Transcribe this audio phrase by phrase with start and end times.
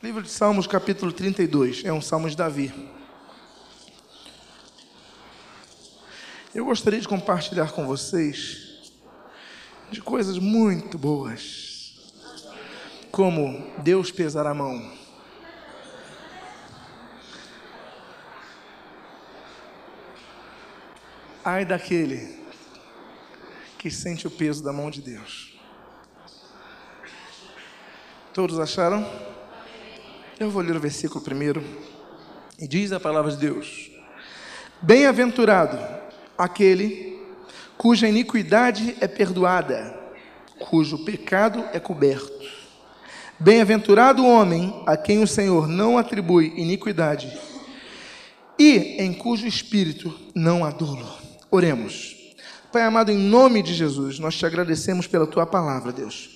[0.00, 2.72] Livro de Salmos, capítulo 32, é um salmo de Davi.
[6.54, 8.92] Eu gostaria de compartilhar com vocês
[9.90, 11.98] de coisas muito boas,
[13.10, 14.92] como Deus pesar a mão.
[21.44, 22.38] Ai daquele
[23.76, 25.58] que sente o peso da mão de Deus.
[28.32, 29.04] Todos acharam?
[30.40, 31.64] Eu vou ler o versículo primeiro.
[32.56, 33.90] E diz a palavra de Deus:
[34.80, 35.76] Bem-aventurado
[36.36, 37.18] aquele
[37.76, 39.98] cuja iniquidade é perdoada,
[40.60, 42.46] cujo pecado é coberto.
[43.36, 47.36] Bem-aventurado o homem a quem o Senhor não atribui iniquidade
[48.56, 51.08] e em cujo espírito não há dolo.
[51.50, 52.16] Oremos.
[52.72, 56.30] Pai amado, em nome de Jesus, nós te agradecemos pela tua palavra, Deus.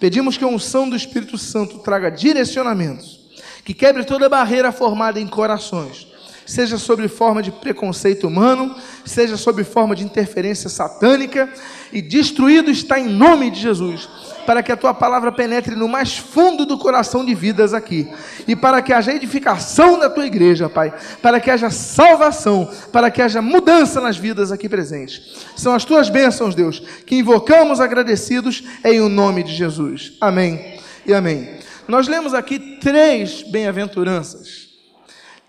[0.00, 3.21] Pedimos que a unção do Espírito Santo traga direcionamentos
[3.64, 6.06] que quebre toda barreira formada em corações,
[6.44, 8.74] seja sob forma de preconceito humano,
[9.04, 11.48] seja sob forma de interferência satânica,
[11.92, 14.08] e destruído está em nome de Jesus,
[14.44, 18.08] para que a tua palavra penetre no mais fundo do coração de vidas aqui,
[18.48, 23.22] e para que haja edificação da tua igreja, Pai, para que haja salvação, para que
[23.22, 25.46] haja mudança nas vidas aqui presentes.
[25.56, 30.14] São as tuas bênçãos, Deus, que invocamos agradecidos em o nome de Jesus.
[30.20, 31.58] Amém e amém.
[31.88, 34.68] Nós lemos aqui três bem-aventuranças,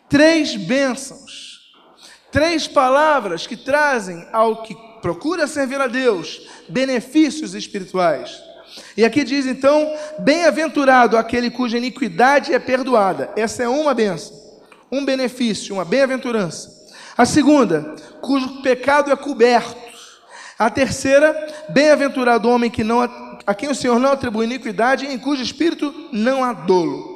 [0.10, 1.74] três bênçãos,
[2.32, 8.42] três palavras que trazem ao que procura servir a Deus benefícios espirituais.
[8.98, 13.32] E aqui diz então: bem-aventurado aquele cuja iniquidade é perdoada.
[13.36, 14.36] Essa é uma benção,
[14.92, 16.72] um benefício, uma bem-aventurança.
[17.16, 19.84] A segunda, cujo pecado é coberto.
[20.58, 21.36] A terceira,
[21.70, 23.04] bem-aventurado o homem que não
[23.46, 27.14] a quem o Senhor não atribui iniquidade, em cujo espírito não há dolo.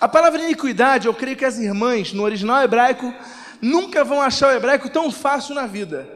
[0.00, 3.12] A palavra iniquidade, eu creio que as irmãs, no original hebraico,
[3.60, 6.08] nunca vão achar o hebraico tão fácil na vida.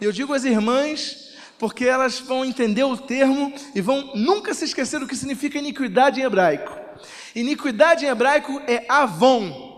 [0.00, 5.00] Eu digo às irmãs porque elas vão entender o termo e vão nunca se esquecer
[5.00, 6.72] do que significa iniquidade em hebraico.
[7.34, 9.68] Iniquidade em hebraico é avon.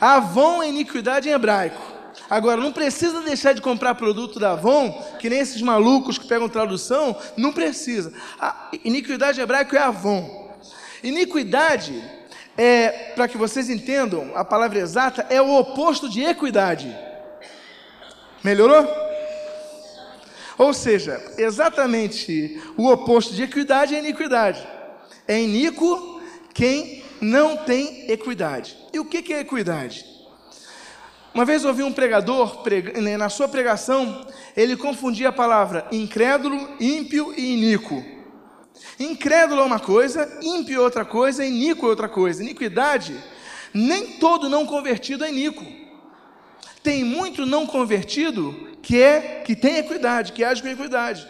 [0.00, 1.93] Avon é iniquidade em hebraico.
[2.28, 6.48] Agora, não precisa deixar de comprar produto da Avon, que nem esses malucos que pegam
[6.48, 8.12] tradução, não precisa.
[8.40, 10.52] A iniquidade hebraica é Avon.
[11.02, 12.02] Iniquidade,
[12.56, 16.96] é, para que vocês entendam, a palavra exata é o oposto de equidade.
[18.42, 18.86] Melhorou?
[20.56, 24.66] Ou seja, exatamente o oposto de equidade é iniquidade.
[25.26, 26.22] É iníquo
[26.52, 28.76] quem não tem equidade.
[28.92, 30.13] E o que é equidade?
[31.34, 32.62] Uma vez ouvi um pregador,
[33.02, 34.24] né, na sua pregação,
[34.56, 38.04] ele confundia a palavra incrédulo, ímpio e iníquo.
[39.00, 42.40] Incrédulo é uma coisa, ímpio é outra coisa, iníquo é outra coisa.
[42.40, 43.16] Iniquidade,
[43.72, 45.66] nem todo não convertido é iníquo.
[46.84, 51.26] Tem muito não convertido que é que tem equidade, que age com equidade.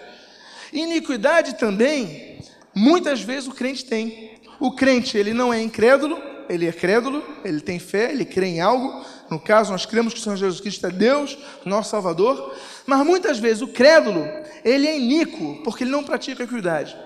[0.70, 2.40] Iniquidade também,
[2.74, 4.38] muitas vezes o crente tem.
[4.60, 8.60] O crente, ele não é incrédulo, ele é crédulo, ele tem fé, ele crê em
[8.60, 9.02] algo,
[9.34, 12.54] no caso, nós cremos que o Senhor Jesus Cristo é Deus, nosso Salvador,
[12.86, 14.24] mas muitas vezes o crédulo,
[14.64, 16.96] ele é iníquo, porque ele não pratica a equidade.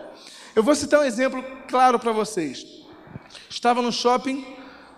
[0.55, 2.67] Eu vou citar um exemplo claro para vocês.
[3.49, 4.45] Estava no shopping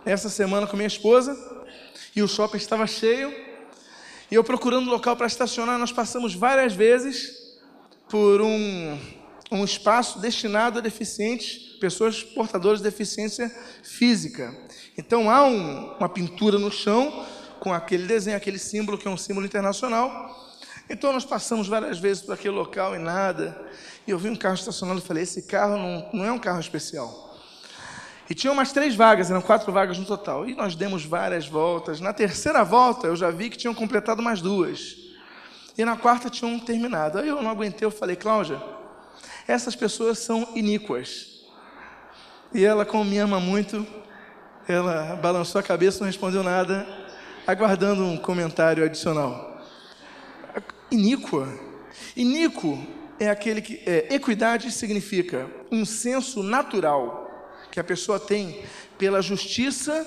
[0.04, 1.36] essa semana com minha esposa,
[2.16, 3.32] e o shopping estava cheio,
[4.28, 7.58] e eu procurando local para estacionar, nós passamos várias vezes
[8.08, 8.98] por um,
[9.52, 13.50] um espaço destinado a deficientes, pessoas portadoras de deficiência
[13.82, 14.54] física.
[14.96, 17.26] Então há um, uma pintura no chão
[17.58, 20.36] com aquele desenho, aquele símbolo que é um símbolo internacional.
[20.88, 23.60] Então nós passamos várias vezes por aquele local e nada.
[24.06, 26.60] E eu vi um carro estacionando e falei: esse carro não, não é um carro
[26.60, 27.38] especial.
[28.28, 30.48] E tinha umas três vagas, eram quatro vagas no total.
[30.48, 32.00] E nós demos várias voltas.
[32.00, 34.96] Na terceira volta eu já vi que tinham completado mais duas.
[35.76, 37.18] E na quarta tinham terminado.
[37.18, 38.62] Aí eu não aguentei, eu falei, Cláudia,
[39.48, 41.29] essas pessoas são iníquas.
[42.52, 43.86] E ela, como me ama muito,
[44.66, 46.84] ela balançou a cabeça, não respondeu nada,
[47.46, 49.64] aguardando um comentário adicional.
[50.90, 51.48] Iníqua.
[52.16, 52.84] Iníquo
[53.20, 53.80] é aquele que.
[53.86, 57.30] É, equidade significa um senso natural
[57.70, 58.64] que a pessoa tem
[58.98, 60.04] pela justiça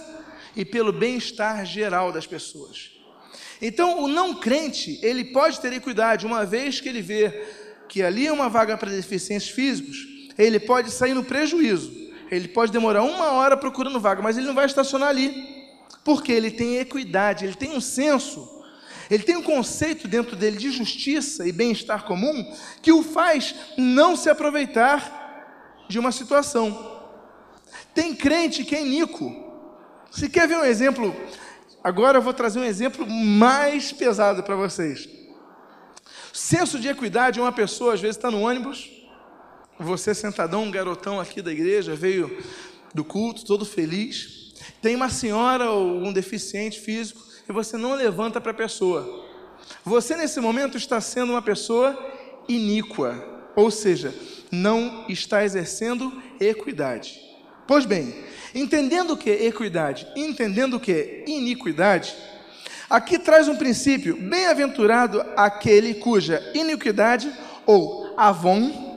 [0.53, 2.91] e pelo bem-estar geral das pessoas.
[3.61, 7.47] Então, o não crente, ele pode ter equidade, uma vez que ele vê
[7.87, 10.05] que ali é uma vaga para deficientes físicos,
[10.37, 14.55] ele pode sair no prejuízo ele pode demorar uma hora procurando vaga, mas ele não
[14.55, 15.63] vai estacionar ali.
[16.03, 18.61] Porque ele tem equidade, ele tem um senso,
[19.09, 24.15] ele tem um conceito dentro dele de justiça e bem-estar comum que o faz não
[24.15, 27.01] se aproveitar de uma situação.
[27.93, 29.51] Tem crente que é iníquo.
[30.11, 31.15] Se quer ver um exemplo,
[31.83, 35.07] agora eu vou trazer um exemplo mais pesado para vocês.
[36.31, 38.89] Senso de equidade, uma pessoa às vezes está no ônibus,
[39.79, 42.37] você sentadão, um garotão aqui da igreja, veio
[42.93, 44.53] do culto, todo feliz.
[44.81, 49.25] Tem uma senhora ou um deficiente físico e você não levanta para a pessoa.
[49.83, 51.97] Você nesse momento está sendo uma pessoa
[52.47, 54.13] iníqua, ou seja,
[54.51, 57.19] não está exercendo equidade.
[57.65, 58.13] Pois bem,
[58.53, 62.13] entendendo o que é equidade, entendendo o que é iniquidade,
[62.89, 67.31] aqui traz um princípio: bem-aventurado aquele cuja iniquidade
[67.65, 68.92] ou avon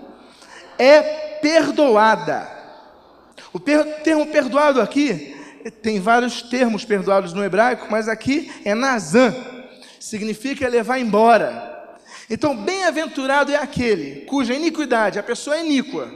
[0.79, 2.57] é perdoada.
[3.53, 5.35] O termo perdoado aqui
[5.83, 9.35] tem vários termos perdoados no hebraico, mas aqui é nazan,
[9.99, 11.75] significa levar embora.
[12.29, 16.11] Então, bem-aventurado é aquele cuja iniquidade, a pessoa é iníqua,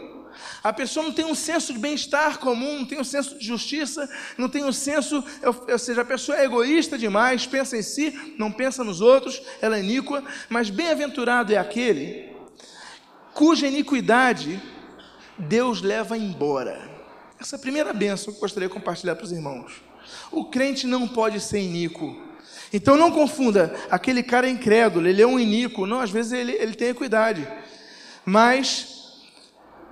[0.62, 4.09] a pessoa não tem um senso de bem-estar comum, não tem um senso de justiça,
[4.37, 8.53] não tem um senso, ou seja, a pessoa é egoísta demais, pensa em si, não
[8.53, 12.30] pensa nos outros, ela é iníqua, mas bem-aventurado é aquele
[13.40, 14.62] cuja iniquidade
[15.38, 16.78] Deus leva embora.
[17.40, 19.81] Essa é a primeira bênção que eu gostaria de compartilhar para os irmãos.
[20.31, 22.20] O crente não pode ser iníquo.
[22.70, 25.87] Então não confunda, aquele cara é incrédulo, ele é um iníquo.
[25.87, 27.48] Não, às vezes ele, ele tem equidade.
[28.26, 29.22] Mas,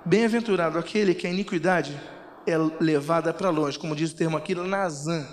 [0.05, 1.99] bem-aventurado aquele que a iniquidade
[2.45, 5.27] é levada para longe, como diz o termo aqui, Nazan.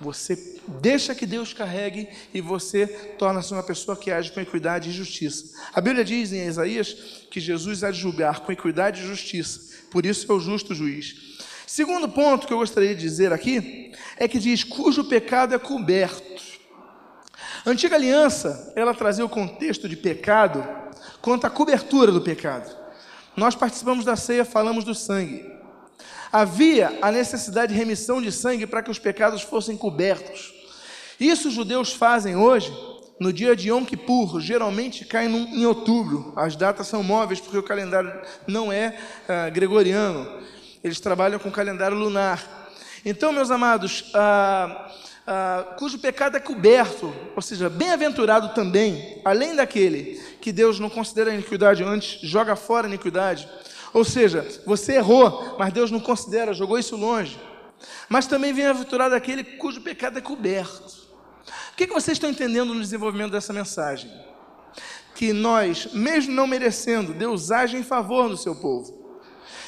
[0.00, 2.86] Você deixa que Deus carregue e você
[3.18, 5.56] torna-se uma pessoa que age com equidade e justiça.
[5.74, 6.94] A Bíblia diz em Isaías
[7.30, 9.60] que Jesus há de julgar com equidade e justiça,
[9.90, 11.38] por isso é o justo juiz.
[11.66, 16.42] Segundo ponto que eu gostaria de dizer aqui é que diz cujo pecado é coberto.
[17.64, 20.66] A antiga aliança, ela trazia o contexto de pecado
[21.20, 22.74] quanto à cobertura do pecado.
[23.36, 25.57] Nós participamos da ceia, falamos do sangue.
[26.32, 30.52] Havia a necessidade de remissão de sangue para que os pecados fossem cobertos.
[31.18, 32.72] Isso os judeus fazem hoje,
[33.18, 36.32] no dia de Yom Kippur, geralmente cai em outubro.
[36.36, 38.12] As datas são móveis porque o calendário
[38.46, 40.30] não é uh, gregoriano.
[40.84, 42.70] Eles trabalham com o calendário lunar.
[43.04, 44.92] Então, meus amados, uh,
[45.26, 51.34] uh, cujo pecado é coberto, ou seja, bem-aventurado também, além daquele que Deus não considera
[51.34, 53.48] iniquidade antes, joga fora a iniquidade.
[53.92, 57.38] Ou seja, você errou, mas Deus não considera, jogou isso longe.
[58.08, 61.08] Mas também bem-aventurado aquele cujo pecado é coberto.
[61.72, 64.10] O que, que vocês estão entendendo no desenvolvimento dessa mensagem?
[65.14, 68.98] Que nós, mesmo não merecendo, Deus age em favor do seu povo.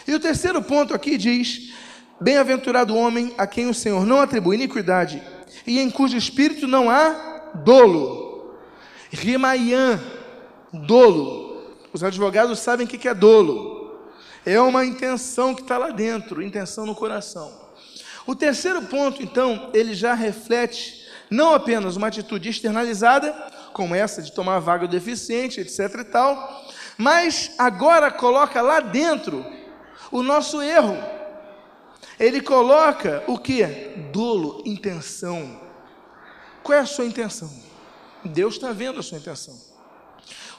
[0.06, 1.72] E o terceiro ponto aqui diz:
[2.20, 5.22] Bem-aventurado o homem a quem o Senhor não atribui iniquidade
[5.66, 8.56] e em cujo espírito não há dolo.
[9.10, 10.00] Rimaian,
[10.72, 11.76] dolo.
[11.92, 13.79] Os advogados sabem o que é dolo.
[14.44, 17.52] É uma intenção que está lá dentro, intenção no coração.
[18.26, 21.00] O terceiro ponto, então, ele já reflete
[21.30, 23.32] não apenas uma atitude externalizada,
[23.72, 26.66] como essa de tomar vaga do deficiente, etc e tal,
[26.98, 29.44] mas agora coloca lá dentro
[30.10, 30.96] o nosso erro.
[32.18, 33.64] Ele coloca o que?
[34.12, 35.60] Dolo, intenção.
[36.62, 37.50] Qual é a sua intenção?
[38.24, 39.56] Deus está vendo a sua intenção.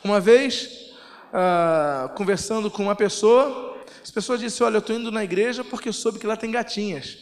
[0.03, 0.91] Uma vez,
[1.31, 3.70] ah, conversando com uma pessoa,
[4.03, 7.17] as pessoas disseram: Olha, eu estou indo na igreja porque soube que lá tem gatinhas.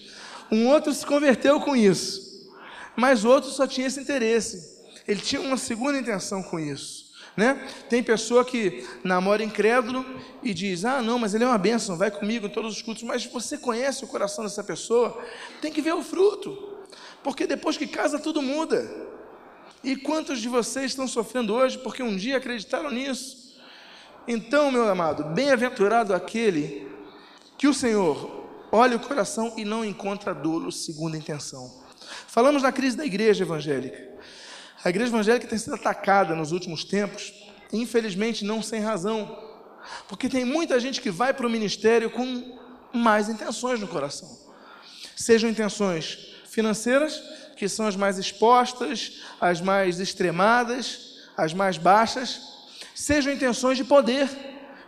[0.51, 2.49] Um outro se converteu com isso,
[2.95, 4.79] mas o outro só tinha esse interesse.
[5.07, 7.09] Ele tinha uma segunda intenção com isso.
[7.37, 7.55] Né?
[7.89, 10.05] Tem pessoa que namora incrédulo
[10.43, 13.03] e diz: Ah, não, mas ele é uma bênção, vai comigo em todos os cultos.
[13.03, 15.21] Mas você conhece o coração dessa pessoa,
[15.61, 16.77] tem que ver o fruto,
[17.23, 19.09] porque depois que casa tudo muda.
[19.81, 23.38] E quantos de vocês estão sofrendo hoje porque um dia acreditaram nisso?
[24.27, 26.87] Então, meu amado, bem-aventurado aquele
[27.57, 31.83] que o Senhor olha o coração e não encontra dolo segundo a intenção.
[32.27, 34.07] Falamos na crise da igreja evangélica.
[34.83, 37.33] A igreja evangélica tem sido atacada nos últimos tempos,
[37.73, 39.37] infelizmente não sem razão,
[40.07, 42.59] porque tem muita gente que vai para o ministério com
[42.93, 44.29] mais intenções no coração.
[45.15, 47.21] Sejam intenções financeiras,
[47.57, 52.41] que são as mais expostas, as mais extremadas, as mais baixas,
[52.93, 54.29] sejam intenções de poder,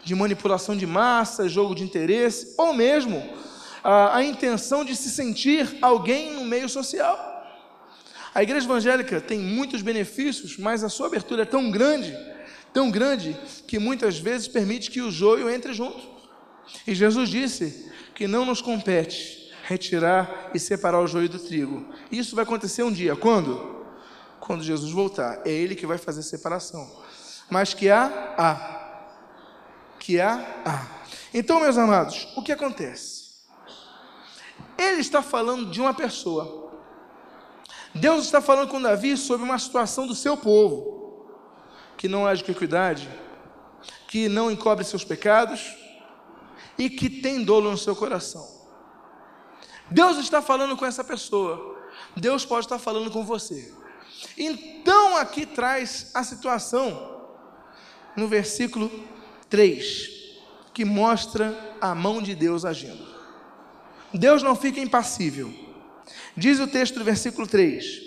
[0.03, 3.24] de manipulação de massa, jogo de interesse, ou mesmo
[3.83, 7.29] a, a intenção de se sentir alguém no meio social.
[8.33, 12.17] A igreja evangélica tem muitos benefícios, mas a sua abertura é tão grande,
[12.74, 16.01] tão grande, que muitas vezes permite que o joio entre junto.
[16.88, 21.86] E Jesus disse que não nos compete retirar e separar o joio do trigo.
[22.12, 23.15] Isso vai acontecer um dia.
[23.15, 23.86] Quando?
[24.39, 25.41] Quando Jesus voltar.
[25.45, 27.00] É Ele que vai fazer a separação
[27.51, 28.72] mas que há, há.
[30.00, 30.88] Que há, há.
[31.34, 33.22] Então, meus amados, o que acontece?
[34.77, 36.72] Ele está falando de uma pessoa.
[37.93, 41.27] Deus está falando com Davi sobre uma situação do seu povo,
[41.98, 43.10] que não age com equidade,
[44.08, 45.75] que não encobre seus pecados
[46.77, 48.48] e que tem dolo no seu coração.
[49.89, 51.77] Deus está falando com essa pessoa.
[52.15, 53.74] Deus pode estar falando com você.
[54.38, 57.20] Então aqui traz a situação
[58.15, 58.91] no versículo
[59.49, 60.09] 3,
[60.73, 63.05] que mostra a mão de Deus agindo.
[64.13, 65.53] Deus não fica impassível.
[66.35, 68.01] Diz o texto do versículo 3: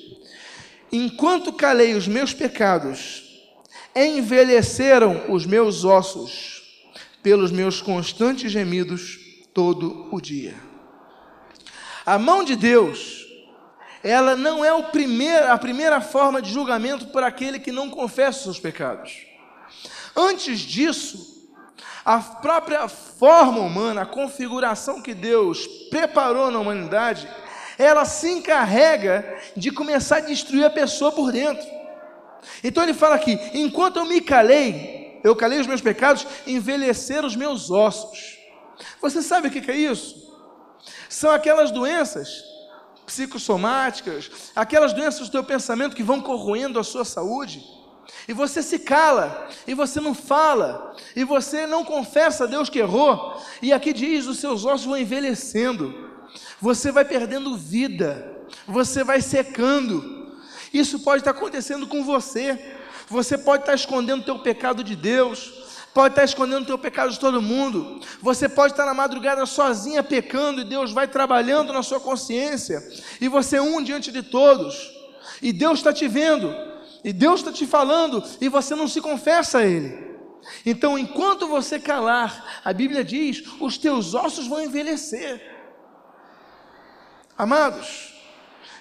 [0.93, 3.23] Enquanto calei os meus pecados,
[3.95, 6.63] envelheceram os meus ossos
[7.23, 9.19] pelos meus constantes gemidos
[9.53, 10.55] todo o dia.
[12.05, 13.27] A mão de Deus,
[14.03, 18.45] ela não é primeiro, a primeira forma de julgamento para aquele que não confessa os
[18.45, 19.34] seus pecados.
[20.17, 21.35] Antes disso,
[22.05, 27.29] a própria forma humana, a configuração que Deus preparou na humanidade,
[27.79, 31.67] ela se encarrega de começar a destruir a pessoa por dentro.
[32.63, 37.35] Então ele fala aqui: enquanto eu me calei, eu calei os meus pecados, envelheceram os
[37.35, 38.39] meus ossos.
[39.01, 40.23] Você sabe o que é isso?
[41.09, 42.45] São aquelas doenças
[43.07, 47.63] psicossomáticas, aquelas doenças do teu pensamento que vão corroendo a sua saúde.
[48.29, 52.79] E você se cala, e você não fala, e você não confessa a Deus que
[52.79, 53.41] errou.
[53.61, 56.11] E aqui diz: os seus ossos vão envelhecendo,
[56.61, 58.33] você vai perdendo vida,
[58.67, 60.33] você vai secando.
[60.73, 62.75] Isso pode estar acontecendo com você.
[63.09, 65.53] Você pode estar escondendo o teu pecado de Deus,
[65.93, 68.01] pode estar escondendo o teu pecado de todo mundo.
[68.21, 72.83] Você pode estar na madrugada sozinha pecando e Deus vai trabalhando na sua consciência.
[73.21, 74.91] E você é um diante de todos.
[75.43, 76.55] E Deus está te vendo.
[77.05, 80.03] E Deus está te falando e você não se confessa a Ele.
[80.65, 85.53] Então, enquanto você calar, a Bíblia diz: os teus ossos vão envelhecer.
[87.37, 88.15] Amados,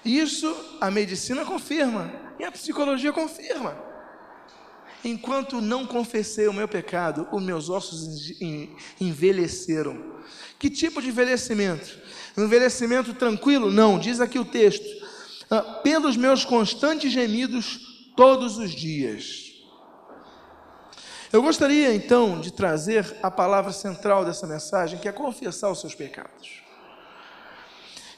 [0.05, 3.77] isso a medicina confirma e a psicologia confirma.
[5.03, 8.31] Enquanto não confessei o meu pecado, os meus ossos
[9.01, 10.13] envelheceram.
[10.57, 11.99] Que tipo de envelhecimento?
[12.37, 13.69] Envelhecimento tranquilo?
[13.69, 14.85] Não, diz aqui o texto.
[15.49, 19.51] Ah, pelos meus constantes gemidos todos os dias.
[21.32, 25.96] Eu gostaria então de trazer a palavra central dessa mensagem, que é confessar os seus
[25.96, 26.62] pecados.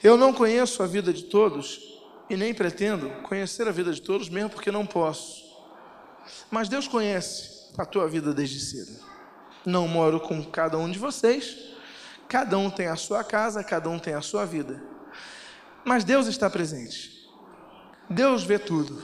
[0.03, 1.79] Eu não conheço a vida de todos
[2.29, 5.43] e nem pretendo conhecer a vida de todos, mesmo porque não posso.
[6.51, 9.03] Mas Deus conhece a tua vida desde cedo.
[9.65, 11.57] Não moro com cada um de vocês,
[12.27, 14.83] cada um tem a sua casa, cada um tem a sua vida.
[15.83, 17.29] Mas Deus está presente.
[18.09, 19.03] Deus vê tudo.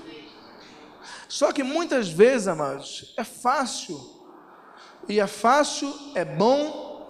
[1.32, 3.98] Só que muitas vezes, amados, é fácil,
[5.08, 7.10] e é fácil, é bom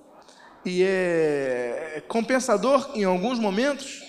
[0.63, 4.03] e é compensador em alguns momentos,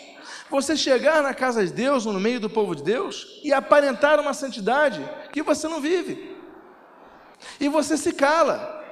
[0.51, 4.21] você chegar na casa de Deus ou no meio do povo de Deus e aparentar
[4.21, 5.03] uma santidade
[5.33, 6.37] que você não vive.
[7.59, 8.85] E você se cala.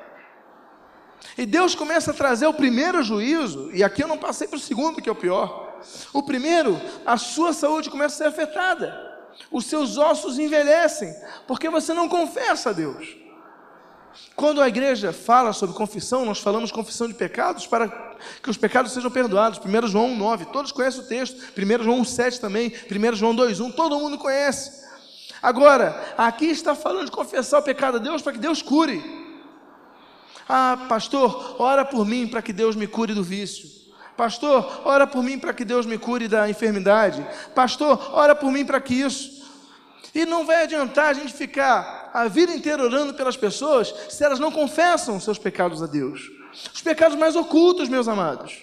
[1.36, 4.58] E Deus começa a trazer o primeiro juízo, e aqui eu não passei para o
[4.58, 5.82] segundo, que é o pior.
[6.14, 9.09] O primeiro, a sua saúde começa a ser afetada.
[9.50, 11.14] Os seus ossos envelhecem,
[11.46, 13.20] porque você não confessa a Deus.
[14.34, 17.88] Quando a igreja fala sobre confissão, nós falamos confissão de pecados para
[18.42, 19.58] que os pecados sejam perdoados.
[19.58, 21.36] 1 João 9, todos conhecem o texto.
[21.56, 22.72] 1 João 7 também.
[22.90, 24.80] 1 João 2,1, todo mundo conhece.
[25.42, 29.02] Agora, aqui está falando de confessar o pecado a Deus para que Deus cure.
[30.48, 33.79] Ah, pastor, ora por mim para que Deus me cure do vício.
[34.20, 37.26] Pastor, ora por mim para que Deus me cure da enfermidade.
[37.54, 39.48] Pastor, ora por mim para que isso.
[40.14, 44.38] E não vai adiantar a gente ficar a vida inteira orando pelas pessoas se elas
[44.38, 46.30] não confessam seus pecados a Deus.
[46.70, 48.62] Os pecados mais ocultos, meus amados.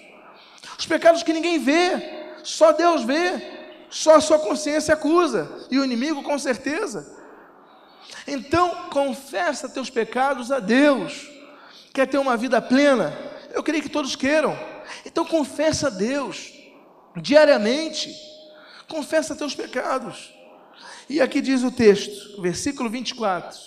[0.78, 3.42] Os pecados que ninguém vê, só Deus vê,
[3.90, 7.18] só a sua consciência acusa, e o inimigo com certeza.
[8.28, 11.28] Então, confessa teus pecados a Deus.
[11.92, 13.12] Quer ter uma vida plena?
[13.56, 14.77] Eu creio que todos queiram.
[15.06, 16.54] Então, confessa a Deus
[17.16, 18.16] diariamente.
[18.88, 20.34] Confessa teus pecados.
[21.10, 23.58] E aqui diz o texto, versículo 24,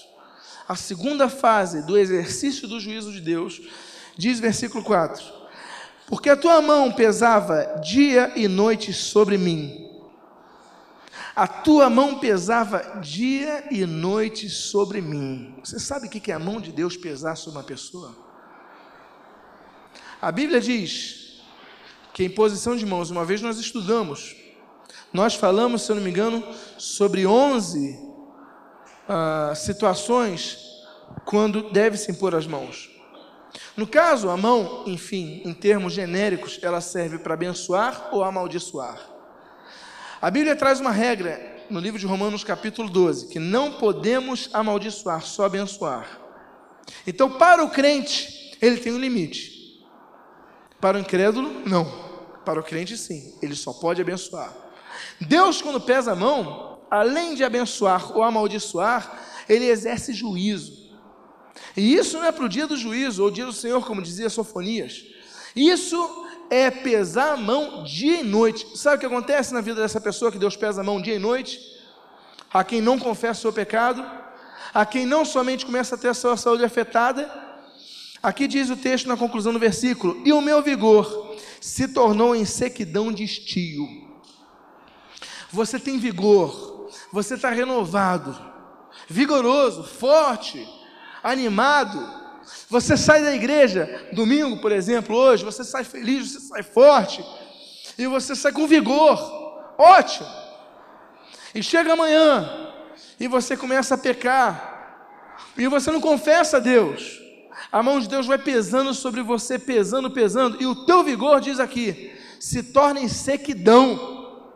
[0.68, 3.60] a segunda fase do exercício do juízo de Deus,
[4.16, 5.24] diz versículo 4:
[6.06, 9.88] Porque a tua mão pesava dia e noite sobre mim.
[11.34, 15.54] A tua mão pesava dia e noite sobre mim.
[15.64, 18.29] Você sabe o que é a mão de Deus pesar sobre uma pessoa?
[20.20, 21.40] A Bíblia diz
[22.12, 24.36] que em posição de mãos, uma vez nós estudamos,
[25.12, 26.44] nós falamos, se eu não me engano,
[26.76, 28.00] sobre 11 uh,
[29.08, 30.58] ah, situações
[31.24, 32.90] quando deve-se impor as mãos.
[33.76, 39.00] No caso, a mão, enfim, em termos genéricos, ela serve para abençoar ou amaldiçoar.
[40.20, 45.22] A Bíblia traz uma regra no livro de Romanos, capítulo 12, que não podemos amaldiçoar,
[45.22, 46.20] só abençoar.
[47.06, 49.49] Então, para o crente, ele tem um limite.
[50.80, 51.84] Para o incrédulo, não.
[52.44, 54.52] Para o crente, sim, ele só pode abençoar.
[55.20, 59.18] Deus, quando pesa a mão, além de abençoar ou amaldiçoar,
[59.48, 60.80] ele exerce juízo.
[61.76, 64.30] E isso não é para o dia do juízo, ou dia do Senhor, como dizia
[64.30, 65.04] Sofonias.
[65.54, 68.66] Isso é pesar a mão dia e noite.
[68.76, 71.18] Sabe o que acontece na vida dessa pessoa que Deus pesa a mão dia e
[71.18, 71.60] noite?
[72.52, 74.04] A quem não confessa o seu pecado,
[74.74, 77.39] a quem não somente começa a ter a sua saúde afetada.
[78.22, 82.44] Aqui diz o texto na conclusão do versículo: E o meu vigor se tornou em
[82.44, 83.86] sequidão de estio.
[85.50, 88.38] Você tem vigor, você está renovado,
[89.08, 90.66] vigoroso, forte
[91.22, 92.20] animado.
[92.68, 97.24] Você sai da igreja, domingo, por exemplo, hoje, você sai feliz, você sai forte,
[97.98, 99.18] e você sai com vigor,
[99.76, 100.26] ótimo.
[101.54, 102.72] E chega amanhã,
[103.18, 107.19] e você começa a pecar, e você não confessa a Deus,
[107.72, 111.60] a mão de Deus vai pesando sobre você, pesando, pesando, e o teu vigor, diz
[111.60, 114.48] aqui, se torna em sequidão.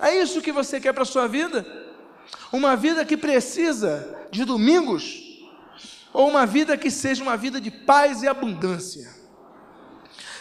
[0.00, 1.64] É isso que você quer para a sua vida?
[2.52, 5.22] Uma vida que precisa de domingos
[6.12, 9.14] ou uma vida que seja uma vida de paz e abundância.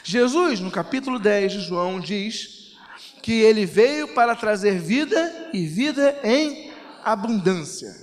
[0.03, 2.75] Jesus, no capítulo 10 de João, diz
[3.21, 6.71] que ele veio para trazer vida e vida em
[7.03, 7.93] abundância.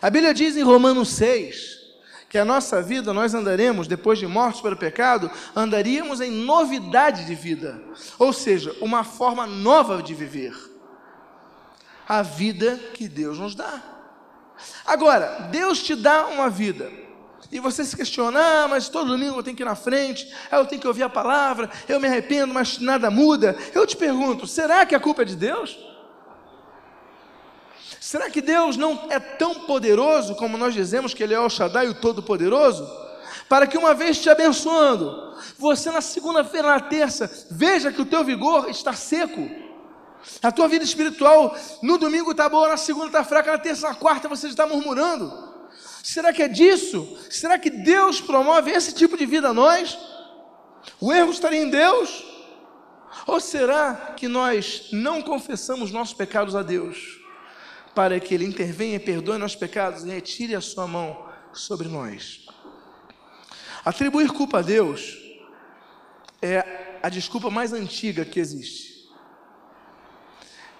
[0.00, 1.85] A Bíblia diz em Romanos 6
[2.36, 7.24] que a nossa vida nós andaremos, depois de mortos para o pecado, andaríamos em novidade
[7.24, 7.80] de vida,
[8.18, 10.54] ou seja, uma forma nova de viver.
[12.06, 13.82] A vida que Deus nos dá.
[14.84, 16.92] Agora, Deus te dá uma vida.
[17.50, 20.66] E você se questiona, ah, mas todo domingo eu tenho que ir na frente, eu
[20.66, 23.56] tenho que ouvir a palavra, eu me arrependo, mas nada muda.
[23.74, 25.74] Eu te pergunto, será que a culpa é de Deus?
[28.06, 31.88] Será que Deus não é tão poderoso como nós dizemos que Ele é o Shaddai,
[31.88, 32.88] o Todo-Poderoso?
[33.48, 38.22] Para que uma vez te abençoando, você na segunda-feira, na terça, veja que o teu
[38.22, 39.50] vigor está seco
[40.40, 43.94] a tua vida espiritual no domingo está boa, na segunda está fraca, na terça, na
[43.96, 45.32] quarta você está murmurando.
[46.00, 47.18] Será que é disso?
[47.28, 49.98] Será que Deus promove esse tipo de vida a nós?
[51.00, 52.24] O erro estaria em Deus?
[53.26, 57.15] Ou será que nós não confessamos nossos pecados a Deus
[57.96, 62.46] para que Ele intervenha e perdoe nossos pecados e retire a sua mão sobre nós?
[63.82, 65.16] Atribuir culpa a Deus
[66.42, 69.08] é a desculpa mais antiga que existe.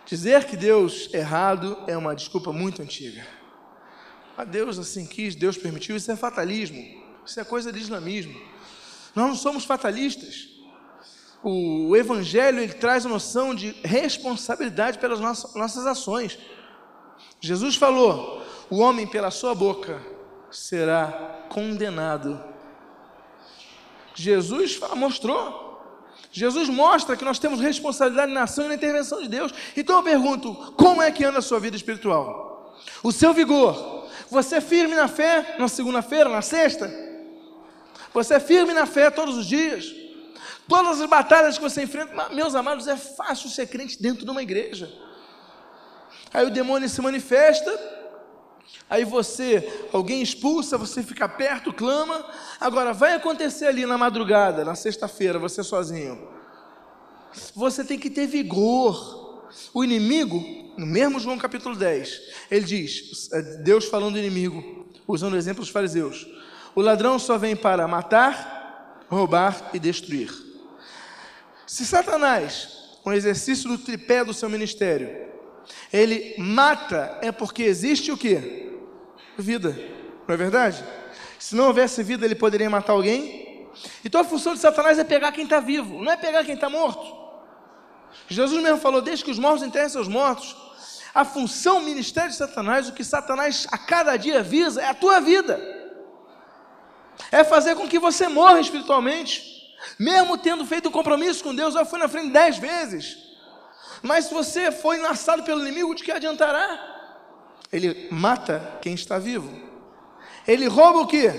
[0.04, 3.26] Dizer que Deus é errado é uma desculpa muito antiga.
[4.36, 6.84] A Deus assim quis, Deus permitiu, isso é fatalismo,
[7.24, 8.38] isso é coisa de islamismo.
[9.14, 10.50] Nós não somos fatalistas.
[11.42, 16.38] O Evangelho ele traz a noção de responsabilidade pelas nossas ações.
[17.40, 20.00] Jesus falou: o homem pela sua boca
[20.50, 22.42] será condenado.
[24.14, 25.66] Jesus mostrou
[26.36, 29.54] Jesus mostra que nós temos responsabilidade na ação e na intervenção de Deus.
[29.74, 32.76] Então eu pergunto: como é que anda a sua vida espiritual?
[33.02, 34.06] O seu vigor?
[34.30, 36.92] Você é firme na fé na segunda-feira, na sexta?
[38.12, 39.86] Você é firme na fé todos os dias?
[40.68, 44.42] Todas as batalhas que você enfrenta, meus amados, é fácil ser crente dentro de uma
[44.42, 44.92] igreja.
[46.32, 47.96] Aí o demônio se manifesta,
[48.88, 52.24] Aí você, alguém expulsa, você fica perto, clama.
[52.60, 56.28] Agora, vai acontecer ali na madrugada, na sexta-feira, você sozinho.
[57.54, 59.24] Você tem que ter vigor.
[59.72, 60.42] O inimigo,
[60.76, 65.62] no mesmo João capítulo 10, ele diz: é Deus falando do inimigo, usando o exemplo
[65.62, 66.26] dos fariseus:
[66.74, 70.30] O ladrão só vem para matar, roubar e destruir.
[71.66, 75.25] Se Satanás, um exercício do tripé do seu ministério,
[75.92, 78.66] ele mata, é porque existe o que?
[79.38, 79.76] vida,
[80.26, 80.84] não é verdade?
[81.38, 83.68] Se não houvesse vida, ele poderia matar alguém.
[84.04, 86.70] Então a função de Satanás é pegar quem está vivo, não é pegar quem está
[86.70, 87.04] morto.
[88.28, 90.56] Jesus mesmo falou: deixe que os mortos enterrem seus mortos.
[91.14, 95.18] A função, ministério de Satanás, o que Satanás a cada dia visa é a tua
[95.18, 95.58] vida,
[97.32, 99.42] é fazer com que você morra espiritualmente,
[99.98, 101.74] mesmo tendo feito um compromisso com Deus.
[101.74, 103.16] Eu fui na frente dez vezes,
[104.02, 106.94] mas se você foi enlaçado pelo inimigo, de que adiantará?
[107.72, 109.50] Ele mata quem está vivo.
[110.46, 111.30] Ele rouba o que?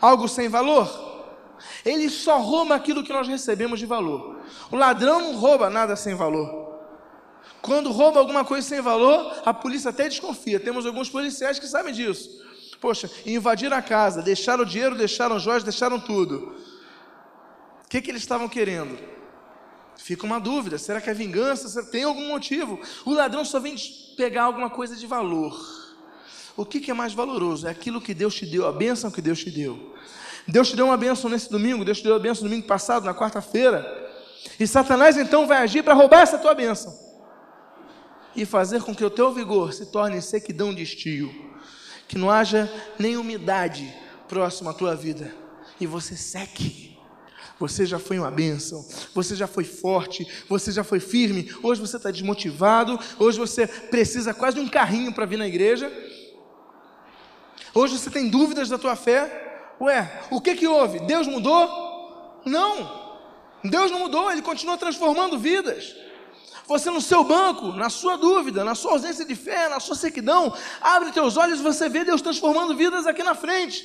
[0.00, 1.06] Algo sem valor.
[1.84, 4.40] Ele só rouba aquilo que nós recebemos de valor.
[4.70, 6.68] O ladrão não rouba nada sem valor.
[7.60, 10.60] Quando rouba alguma coisa sem valor, a polícia até desconfia.
[10.60, 12.28] Temos alguns policiais que sabem disso.
[12.80, 16.54] Poxa, invadiram a casa, deixaram o dinheiro, deixaram joias, deixaram tudo.
[17.84, 18.98] O que, que eles estavam querendo?
[19.98, 21.82] Fica uma dúvida: será que é vingança?
[21.90, 22.80] Tem algum motivo?
[23.04, 23.76] O ladrão só vem
[24.16, 25.54] pegar alguma coisa de valor.
[26.56, 27.66] O que, que é mais valoroso?
[27.66, 29.94] É aquilo que Deus te deu, a bênção que Deus te deu.
[30.46, 33.04] Deus te deu uma bênção nesse domingo, Deus te deu a bênção no domingo passado,
[33.04, 33.84] na quarta-feira.
[34.58, 36.96] E Satanás então vai agir para roubar essa tua bênção
[38.34, 41.32] e fazer com que o teu vigor se torne sequidão de estio,
[42.06, 43.92] que não haja nem umidade
[44.28, 45.34] próxima à tua vida
[45.80, 46.87] e você seque.
[47.58, 51.52] Você já foi uma bênção, você já foi forte, você já foi firme.
[51.62, 55.90] Hoje você está desmotivado, hoje você precisa quase de um carrinho para vir na igreja.
[57.74, 59.74] Hoje você tem dúvidas da tua fé.
[59.80, 61.00] Ué, o que que houve?
[61.00, 62.42] Deus mudou?
[62.44, 63.08] Não.
[63.64, 65.96] Deus não mudou, ele continua transformando vidas.
[66.68, 70.54] Você no seu banco, na sua dúvida, na sua ausência de fé, na sua sequidão,
[70.80, 73.84] abre teus olhos e você vê Deus transformando vidas aqui na frente.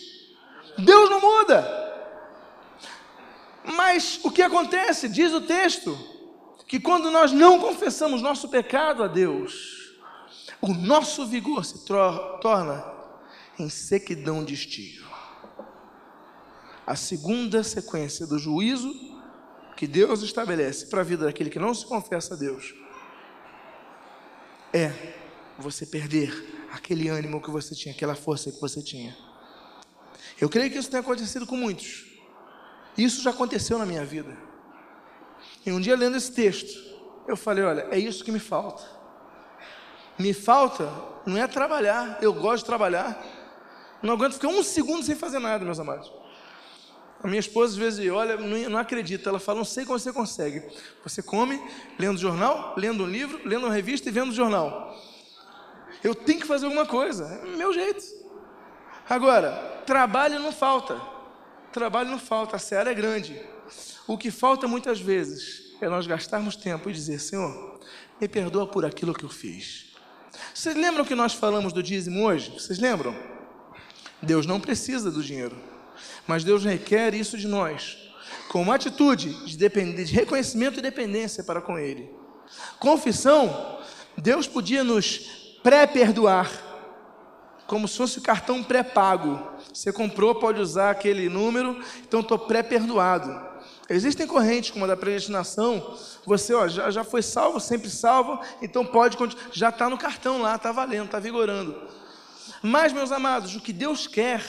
[0.77, 1.92] Deus não muda.
[3.93, 5.07] Mas o que acontece?
[5.07, 5.95] Diz o texto
[6.67, 9.93] que quando nós não confessamos nosso pecado a Deus,
[10.59, 12.83] o nosso vigor se torna
[13.59, 15.05] em sequidão de estio.
[16.87, 18.91] A segunda sequência do juízo
[19.77, 22.73] que Deus estabelece para a vida daquele que não se confessa a Deus
[24.73, 24.91] é
[25.59, 29.15] você perder aquele ânimo que você tinha, aquela força que você tinha.
[30.41, 32.12] Eu creio que isso tem acontecido com muitos.
[32.97, 34.37] Isso já aconteceu na minha vida.
[35.65, 36.79] E um dia lendo esse texto,
[37.27, 38.83] eu falei: olha, é isso que me falta.
[40.17, 40.91] Me falta
[41.25, 43.23] não é trabalhar, eu gosto de trabalhar.
[44.01, 46.11] Não aguento ficar um segundo sem fazer nada, meus amados.
[47.23, 50.61] A minha esposa às vezes olha, não, acredita, ela fala, não sei como você consegue.
[51.05, 51.61] Você come
[51.97, 54.93] lendo jornal, lendo um livro, lendo uma revista e vendo jornal.
[56.03, 58.03] Eu tenho que fazer alguma coisa, é meu jeito.
[59.09, 61.12] Agora, trabalho não falta.
[61.73, 63.41] Trabalho não falta, a seara é grande.
[64.07, 67.79] O que falta muitas vezes é nós gastarmos tempo e dizer: Senhor,
[68.21, 69.87] me perdoa por aquilo que eu fiz.
[70.53, 72.51] Vocês lembram que nós falamos do dízimo hoje?
[72.51, 73.15] Vocês lembram?
[74.21, 75.57] Deus não precisa do dinheiro,
[76.27, 77.97] mas Deus requer isso de nós,
[78.49, 82.07] com uma atitude de, de reconhecimento e dependência para com Ele.
[82.77, 83.79] Confissão,
[84.15, 86.72] Deus podia nos pré-perdoar
[87.73, 89.51] como se fosse o cartão pré-pago.
[89.73, 93.35] Você comprou, pode usar aquele número, então estou pré-perdoado.
[93.89, 98.85] Existem correntes como a da predestinação, você ó, já, já foi salvo, sempre salvo, então
[98.85, 99.17] pode
[99.51, 101.75] já está no cartão lá, está valendo, está vigorando.
[102.61, 104.43] Mas, meus amados, o que Deus quer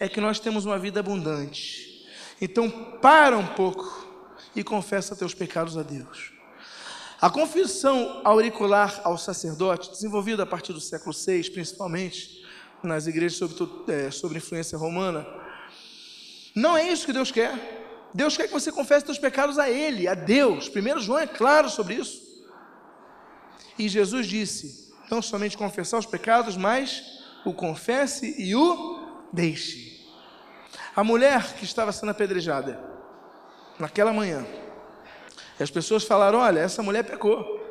[0.00, 2.08] é que nós temos uma vida abundante.
[2.40, 2.70] Então,
[3.02, 4.08] para um pouco
[4.56, 6.32] e confessa teus pecados a Deus.
[7.20, 12.43] A confissão auricular ao sacerdote, desenvolvida a partir do século VI, principalmente,
[12.86, 15.26] nas igrejas sobre, é, influência romana.
[16.54, 17.82] Não é isso que Deus quer.
[18.12, 20.68] Deus quer que você confesse seus pecados a Ele, a Deus.
[20.68, 22.22] Primeiro João é claro sobre isso.
[23.78, 27.02] E Jesus disse: não somente confessar os pecados, mas
[27.44, 29.00] o confesse e o
[29.32, 30.04] deixe.
[30.94, 32.80] A mulher que estava sendo apedrejada
[33.78, 34.46] naquela manhã,
[35.58, 37.62] as pessoas falaram: olha, essa mulher pecou.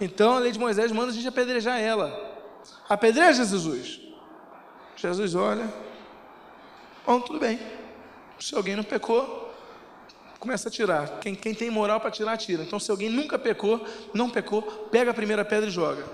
[0.00, 2.21] Então a lei de Moisés manda a gente apedrejar ela.
[2.92, 4.00] Apedreja Jesus.
[4.96, 5.66] Jesus olha.
[7.06, 7.58] Bom, tudo bem.
[8.38, 9.50] Se alguém não pecou,
[10.38, 11.18] começa a tirar.
[11.18, 12.62] Quem, quem tem moral para tirar, tira.
[12.62, 16.04] Então, se alguém nunca pecou, não pecou, pega a primeira pedra e joga.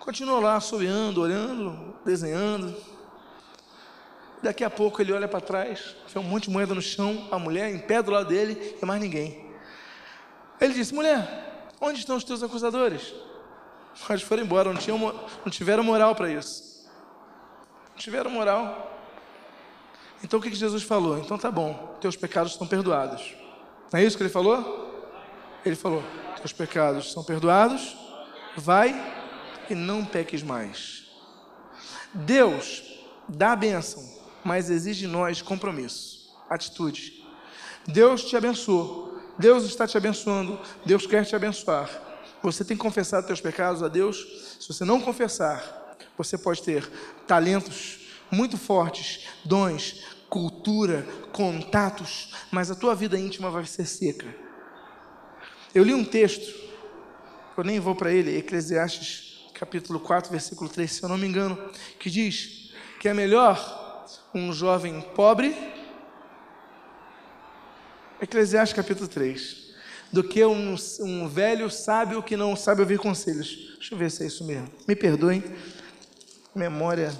[0.00, 2.74] Continua lá, assobiando, olhando, desenhando.
[4.42, 7.38] Daqui a pouco ele olha para trás, vê um monte de moeda no chão, a
[7.38, 9.48] mulher em pé do lado dele e mais ninguém.
[10.60, 13.14] Ele disse: Mulher, onde estão os teus acusadores?
[14.08, 16.88] Mas foram embora, não, tinham, não tiveram moral para isso.
[17.90, 18.92] Não tiveram moral.
[20.22, 21.18] Então o que Jesus falou?
[21.18, 23.34] Então tá bom, teus pecados estão perdoados.
[23.92, 25.12] Não é isso que ele falou?
[25.64, 26.02] Ele falou:
[26.38, 27.96] teus pecados são perdoados,
[28.56, 28.94] vai
[29.68, 31.06] e não peques mais.
[32.12, 32.82] Deus
[33.28, 34.02] dá a bênção,
[34.44, 37.24] mas exige de nós compromisso, atitude.
[37.86, 41.88] Deus te abençoou, Deus está te abençoando, Deus quer te abençoar.
[42.44, 44.56] Você tem que confessar os teus pecados a Deus.
[44.60, 46.86] Se você não confessar, você pode ter
[47.26, 54.26] talentos muito fortes, dons, cultura, contatos, mas a tua vida íntima vai ser seca.
[55.74, 56.54] Eu li um texto,
[57.56, 61.56] eu nem vou para ele, Eclesiastes capítulo 4, versículo 3, se eu não me engano,
[61.98, 64.04] que diz que é melhor
[64.34, 65.56] um jovem pobre,
[68.20, 69.63] Eclesiastes capítulo 3,
[70.14, 73.74] do que um, um velho sábio que não sabe ouvir conselhos.
[73.78, 74.70] Deixa eu ver se é isso mesmo.
[74.86, 75.42] Me perdoem.
[76.54, 77.12] Memória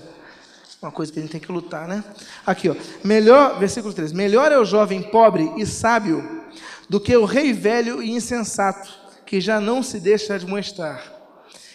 [0.80, 2.04] Uma coisa que a gente tem que lutar, né?
[2.46, 2.76] Aqui, ó.
[3.02, 4.12] Melhor, versículo 3.
[4.12, 6.44] Melhor é o jovem pobre e sábio
[6.88, 8.88] do que o rei velho e insensato,
[9.26, 11.02] que já não se deixa admoestar.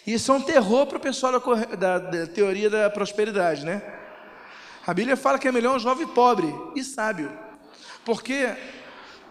[0.08, 3.82] Isso é um terror para o pessoal da, da, da teoria da prosperidade, né?
[4.88, 7.30] A Bíblia fala que é melhor um jovem pobre e sábio,
[8.06, 8.56] porque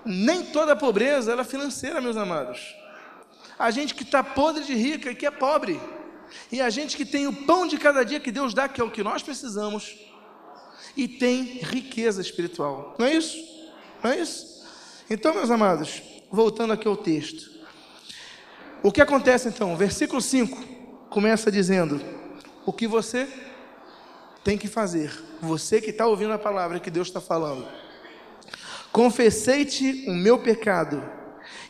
[0.05, 2.75] nem toda pobreza é financeira, meus amados.
[3.59, 5.81] A gente que está podre de rica e que é pobre,
[6.53, 8.85] e a gente que tem o pão de cada dia que Deus dá, que é
[8.85, 9.97] o que nós precisamos,
[10.97, 12.95] e tem riqueza espiritual.
[12.99, 13.37] Não é isso?
[14.03, 14.67] Não é isso?
[15.11, 17.51] Então, meus amados, voltando aqui ao texto.
[18.83, 19.77] O que acontece então?
[19.77, 22.01] Versículo 5 começa dizendo:
[22.65, 23.29] O que você
[24.45, 27.67] tem que fazer, você que está ouvindo a palavra que Deus está falando.
[28.93, 31.03] Confessei-te o meu pecado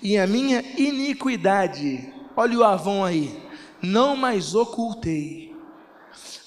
[0.02, 2.12] e a minha iniquidade.
[2.36, 3.42] Olha o avão aí.
[3.82, 5.56] Não mais ocultei.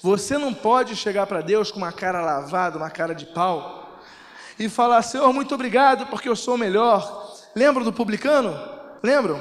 [0.02, 4.00] Você não pode chegar para Deus com uma cara lavada, uma cara de pau,
[4.58, 7.36] e falar: Senhor, muito obrigado porque eu sou melhor.
[7.54, 8.58] Lembram do publicano?
[9.02, 9.40] Lembram?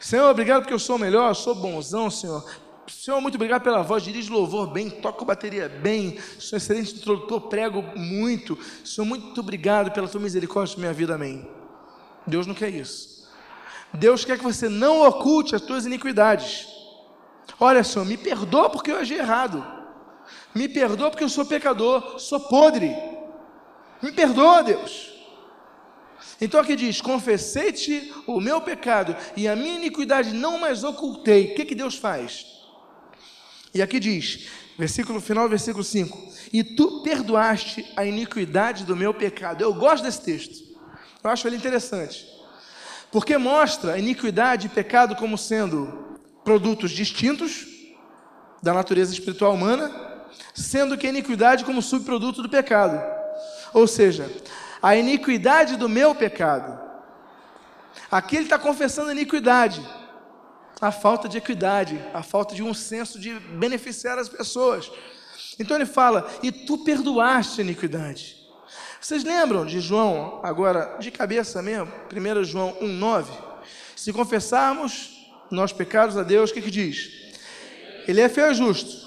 [0.00, 2.44] Senhor, obrigado porque eu sou melhor, eu sou bonzão, Senhor.
[2.88, 7.82] Senhor, muito obrigado pela voz, dirige louvor bem, toco bateria bem, sou excelente introdutor, prego
[7.96, 8.58] muito.
[8.84, 11.46] Senhor, muito obrigado pela tua misericórdia na minha vida, amém.
[12.26, 13.28] Deus não quer isso.
[13.92, 16.66] Deus quer que você não oculte as tuas iniquidades.
[17.60, 19.66] Olha, Senhor, me perdoa porque eu agi errado.
[20.54, 22.94] Me perdoa porque eu sou pecador, sou podre.
[24.02, 25.12] Me perdoa, Deus.
[26.40, 31.52] Então aqui diz: confessei-te o meu pecado e a minha iniquidade não mais ocultei.
[31.52, 32.57] O que, que Deus faz?
[33.74, 39.62] E aqui diz, versículo final, versículo 5: E tu perdoaste a iniquidade do meu pecado.
[39.62, 40.64] Eu gosto desse texto.
[41.22, 42.26] Eu acho ele interessante.
[43.10, 47.66] Porque mostra a iniquidade e pecado como sendo produtos distintos
[48.62, 49.90] da natureza espiritual humana,
[50.54, 53.00] sendo que a iniquidade como subproduto do pecado.
[53.72, 54.30] Ou seja,
[54.82, 56.78] a iniquidade do meu pecado.
[58.10, 59.80] Aqui ele está confessando a iniquidade,
[60.80, 64.90] a falta de equidade, a falta de um senso de beneficiar as pessoas.
[65.58, 68.36] Então ele fala: E tu perdoaste a iniquidade.
[69.00, 73.26] Vocês lembram de João, agora de cabeça mesmo, 1 João 1,9?
[73.94, 75.16] Se confessarmos
[75.50, 77.10] nossos pecados a Deus, o que, que diz?
[78.06, 79.06] Ele é fiel e justo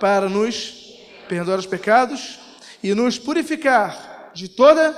[0.00, 2.38] para nos perdoar os pecados
[2.82, 4.94] e nos purificar de toda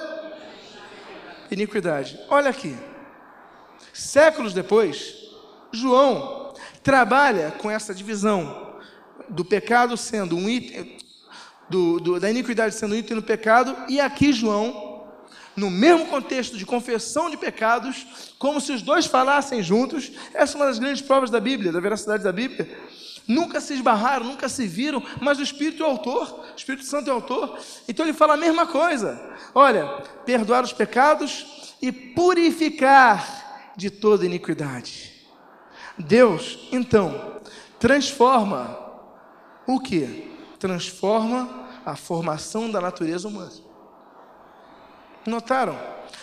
[1.50, 2.18] iniquidade.
[2.28, 2.76] Olha aqui,
[3.92, 5.25] séculos depois,
[5.72, 8.76] João trabalha com essa divisão
[9.28, 10.96] do pecado sendo um item,
[11.68, 15.04] do, do, da iniquidade sendo um item no pecado, e aqui João,
[15.56, 18.06] no mesmo contexto de confessão de pecados,
[18.38, 21.80] como se os dois falassem juntos, essa é uma das grandes provas da Bíblia, da
[21.80, 22.68] veracidade da Bíblia.
[23.26, 27.10] Nunca se esbarraram, nunca se viram, mas o Espírito é o autor, o Espírito Santo
[27.10, 27.58] é o autor.
[27.88, 29.20] Então ele fala a mesma coisa.
[29.52, 29.84] Olha,
[30.24, 35.15] perdoar os pecados e purificar de toda iniquidade.
[35.98, 37.40] Deus, então,
[37.78, 38.78] transforma
[39.66, 40.26] o que?
[40.58, 43.52] transforma a formação da natureza humana.
[45.24, 45.78] Notaram?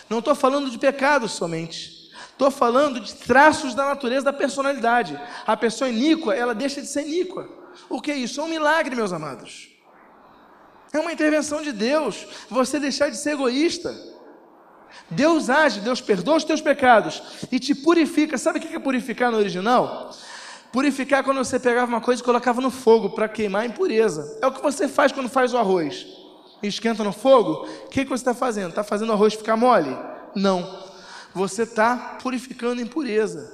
[0.09, 2.11] Não estou falando de pecado somente.
[2.29, 5.19] Estou falando de traços da natureza da personalidade.
[5.45, 7.47] A pessoa iníqua, ela deixa de ser iníqua.
[7.89, 8.41] O que é isso?
[8.41, 9.69] É um milagre, meus amados.
[10.91, 12.27] É uma intervenção de Deus.
[12.49, 13.93] Você deixar de ser egoísta.
[15.09, 18.37] Deus age, Deus perdoa os teus pecados e te purifica.
[18.37, 20.11] Sabe o que é purificar no original?
[20.71, 24.39] Purificar quando você pegava uma coisa e colocava no fogo para queimar a impureza.
[24.41, 26.07] É o que você faz quando faz o arroz.
[26.63, 27.67] Esquenta no fogo.
[27.85, 28.69] O que, que você está fazendo?
[28.69, 29.95] Está fazendo o arroz ficar mole?
[30.35, 30.83] Não.
[31.33, 33.51] Você está purificando a impureza.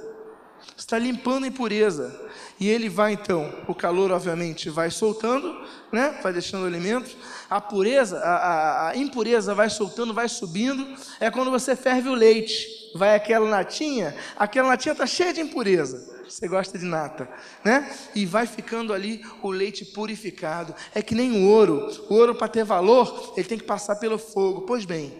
[0.76, 2.29] Está limpando a impureza.
[2.60, 6.20] E ele vai então, o calor obviamente vai soltando, né?
[6.22, 7.16] vai deixando o alimento,
[7.48, 10.86] a pureza, a, a, a impureza vai soltando, vai subindo.
[11.18, 16.20] É quando você ferve o leite, vai aquela latinha, aquela latinha está cheia de impureza
[16.30, 17.28] você gosta de nata,
[17.64, 17.90] né?
[18.14, 20.74] E vai ficando ali o leite purificado.
[20.94, 21.90] É que nem o ouro.
[22.08, 24.62] O ouro, para ter valor, ele tem que passar pelo fogo.
[24.62, 25.12] Pois bem,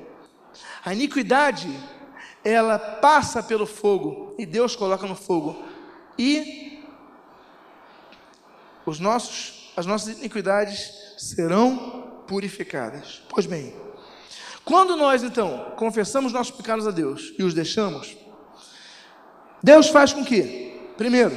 [0.84, 1.68] a iniquidade,
[2.44, 5.60] ela passa pelo fogo e Deus coloca no fogo.
[6.16, 6.69] E
[8.86, 13.22] os nossos, as nossas iniquidades serão purificadas.
[13.28, 13.74] Pois bem,
[14.64, 18.16] quando nós então confessamos nossos pecados a Deus e os deixamos,
[19.62, 21.34] Deus faz com que Primeiro,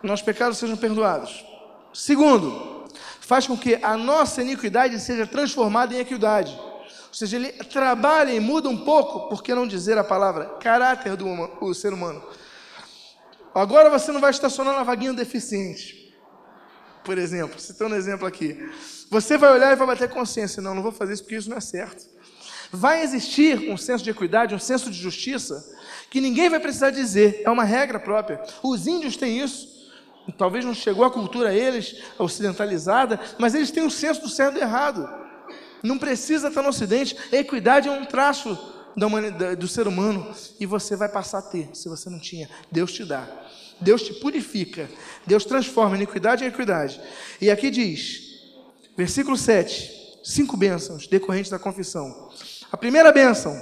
[0.00, 1.44] nossos pecados sejam perdoados.
[1.92, 2.84] Segundo,
[3.20, 6.56] faz com que a nossa iniquidade seja transformada em equidade.
[6.56, 11.16] Ou seja, ele trabalha e muda um pouco, por que não dizer a palavra caráter
[11.16, 12.22] do, ser humano.
[13.52, 16.05] Agora você não vai estacionar na vaguinha deficiente.
[17.06, 18.68] Por exemplo, citando um exemplo aqui.
[19.08, 21.56] Você vai olhar e vai bater consciência, não, não vou fazer isso porque isso não
[21.56, 22.04] é certo.
[22.72, 25.64] Vai existir um senso de equidade, um senso de justiça,
[26.10, 28.42] que ninguém vai precisar dizer, é uma regra própria.
[28.60, 29.76] Os índios têm isso.
[30.36, 34.56] Talvez não chegou a cultura eles, ocidentalizada, mas eles têm o um senso do certo
[34.56, 35.08] e do errado.
[35.84, 37.16] Não precisa estar no Ocidente.
[37.30, 38.58] Equidade é um traço
[39.56, 42.50] do ser humano e você vai passar a ter, se você não tinha.
[42.72, 43.28] Deus te dá.
[43.80, 44.88] Deus te purifica.
[45.26, 47.00] Deus transforma iniquidade em equidade.
[47.40, 48.40] E aqui diz,
[48.96, 52.30] versículo 7, cinco bênçãos decorrentes da confissão.
[52.70, 53.56] A primeira bênção: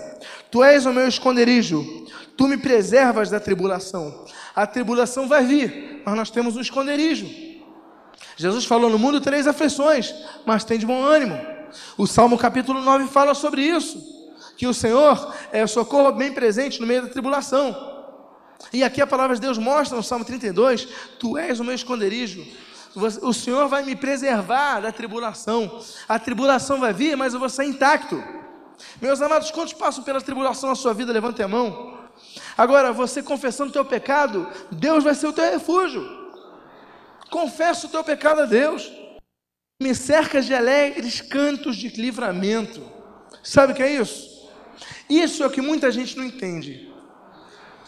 [0.51, 4.25] Tu és o meu esconderijo, tu me preservas da tribulação.
[4.55, 7.29] A tribulação vai vir, mas nós temos um esconderijo.
[8.37, 10.15] Jesus falou: No mundo três aflições,
[10.47, 11.39] mas tem de bom ânimo.
[11.99, 14.01] O Salmo capítulo 9 fala sobre isso:
[14.57, 17.94] que o Senhor é socorro bem presente no meio da tribulação.
[18.73, 20.89] E aqui a palavra de Deus mostra no Salmo 32:
[21.19, 22.45] Tu és o meu esconderijo.
[23.23, 25.83] O Senhor vai me preservar da tribulação.
[26.09, 28.23] A tribulação vai vir, mas eu vou sair intacto.
[29.01, 31.13] Meus amados, quantos passam pela tribulação na sua vida?
[31.13, 31.99] Levante a mão.
[32.57, 36.25] Agora, você confessando o teu pecado, Deus vai ser o teu refúgio.
[37.31, 38.93] Confessa o teu pecado a Deus.
[39.83, 42.81] Me cercas de alegres cantos de livramento.
[43.43, 44.49] Sabe o que é isso?
[45.11, 46.94] Isso é o que muita gente não entende.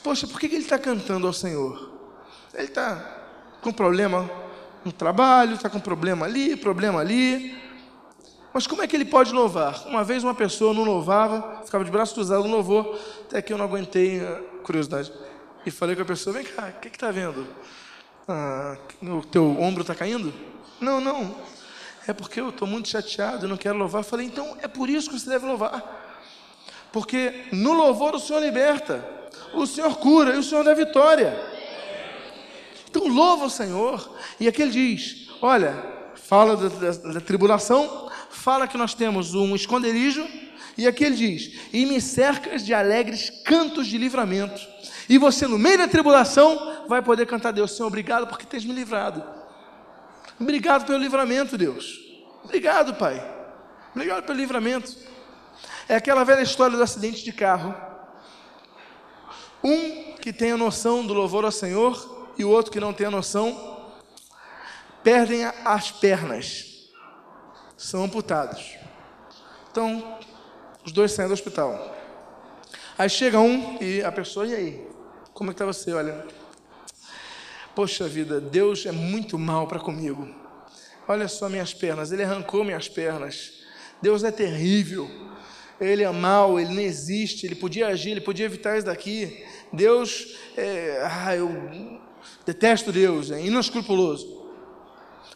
[0.06, 1.90] Poxa, por que ele está cantando ao Senhor?
[2.54, 2.94] Ele está
[3.60, 4.30] com problema
[4.84, 7.60] no trabalho, está com problema ali, problema ali.
[8.54, 9.84] Mas como é que ele pode louvar?
[9.88, 13.58] Uma vez uma pessoa não louvava, ficava de braço cruzado no louvor, até que eu
[13.58, 15.12] não aguentei a curiosidade.
[15.66, 17.44] E falei com a pessoa: vem cá, o que está vendo?
[18.28, 20.32] Ah, o teu ombro está caindo?
[20.80, 21.34] Não, não.
[22.06, 24.04] É porque eu estou muito chateado, não quero louvar.
[24.04, 25.82] Falei: então é por isso que você deve louvar.
[26.92, 29.15] Porque no louvor o Senhor liberta,
[29.54, 31.38] o Senhor cura e o Senhor dá vitória.
[32.88, 34.16] Então louva o Senhor.
[34.40, 35.74] E aqui ele diz: olha,
[36.14, 40.26] fala da, da, da tribulação, fala que nós temos um esconderijo.
[40.76, 44.60] E aqui ele diz: E me cercas de alegres cantos de livramento.
[45.08, 48.72] E você, no meio da tribulação, vai poder cantar Deus: Senhor, obrigado porque tens me
[48.72, 49.22] livrado.
[50.38, 51.98] Obrigado pelo livramento, Deus.
[52.44, 53.22] Obrigado, Pai.
[53.94, 54.94] Obrigado pelo livramento.
[55.88, 57.74] É aquela velha história do acidente de carro.
[59.62, 63.06] Um que tem a noção do louvor ao Senhor e o outro que não tem
[63.06, 63.92] a noção,
[65.02, 66.90] perdem as pernas,
[67.76, 68.76] são amputados.
[69.70, 70.18] Então,
[70.84, 71.94] os dois saem do hospital.
[72.98, 74.88] Aí chega um e a pessoa, e aí?
[75.32, 75.92] Como é que está você?
[75.92, 76.26] Olha,
[77.74, 80.28] poxa vida, Deus é muito mal para comigo.
[81.06, 83.52] Olha só minhas pernas, Ele arrancou minhas pernas.
[84.00, 85.08] Deus é terrível
[85.80, 89.44] ele é mau, ele não existe, ele podia agir, ele podia evitar isso daqui.
[89.72, 92.00] Deus, é, ah, eu
[92.44, 94.36] detesto Deus, é inescrupuloso.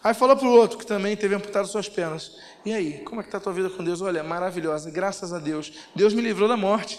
[0.02, 2.36] Aí falou para o outro que também teve amputado suas pernas.
[2.64, 4.00] E aí, como é que está a tua vida com Deus?
[4.00, 5.72] Olha, maravilhosa, graças a Deus.
[5.94, 6.98] Deus me livrou da morte.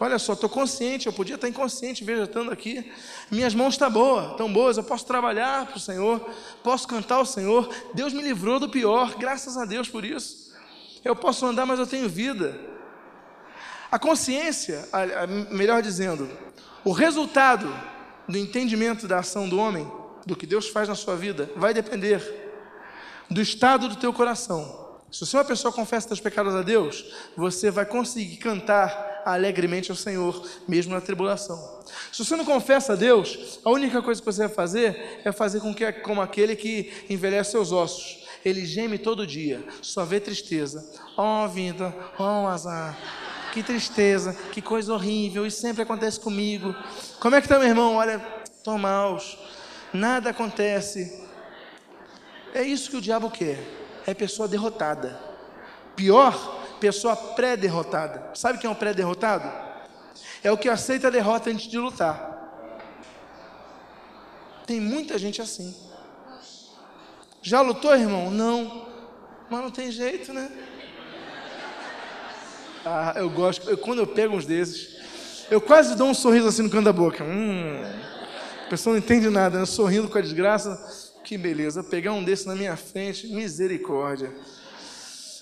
[0.00, 2.90] Olha só, estou consciente, eu podia estar inconsciente vegetando aqui.
[3.30, 6.20] Minhas mãos estão tá boas, estão boas, eu posso trabalhar para o Senhor,
[6.62, 7.68] posso cantar ao Senhor.
[7.92, 10.43] Deus me livrou do pior, graças a Deus por isso.
[11.04, 12.58] Eu posso andar, mas eu tenho vida.
[13.92, 14.88] A consciência,
[15.50, 16.28] melhor dizendo,
[16.82, 17.72] o resultado
[18.26, 19.86] do entendimento da ação do homem,
[20.24, 22.22] do que Deus faz na sua vida, vai depender
[23.30, 24.82] do estado do teu coração.
[25.12, 27.04] Se você é uma pessoa que confessa seus pecados a Deus,
[27.36, 31.82] você vai conseguir cantar alegremente ao Senhor, mesmo na tribulação.
[32.10, 35.60] Se você não confessa a Deus, a única coisa que você vai fazer é fazer
[35.60, 40.84] com que, como aquele que envelhece seus ossos ele geme todo dia, só vê tristeza.
[41.16, 42.96] Oh, vida, oh, azar.
[43.52, 46.74] Que tristeza, que coisa horrível, isso sempre acontece comigo.
[47.20, 47.94] Como é que está, meu irmão?
[47.94, 48.20] Olha,
[48.52, 49.38] estou maus,
[49.92, 51.24] nada acontece.
[52.52, 53.58] É isso que o diabo quer,
[54.06, 55.18] é pessoa derrotada.
[55.96, 58.30] Pior, pessoa pré-derrotada.
[58.34, 59.50] Sabe quem é o pré-derrotado?
[60.42, 62.34] É o que aceita a derrota antes de lutar.
[64.66, 65.74] Tem muita gente assim.
[67.44, 68.30] Já lutou, irmão?
[68.30, 68.86] Não.
[69.50, 70.50] Mas não tem jeito, né?
[72.86, 73.68] Ah, eu gosto.
[73.68, 74.96] Eu, quando eu pego uns desses,
[75.50, 77.22] eu quase dou um sorriso assim no canto da boca.
[77.22, 77.82] Hum,
[78.64, 79.66] a pessoa não entende nada, né?
[79.66, 81.12] sorrindo com a desgraça.
[81.22, 84.34] Que beleza, pegar um desses na minha frente, misericórdia.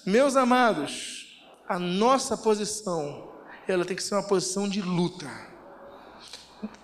[0.05, 3.31] Meus amados, a nossa posição,
[3.69, 5.31] ela tem que ser uma posição de luta.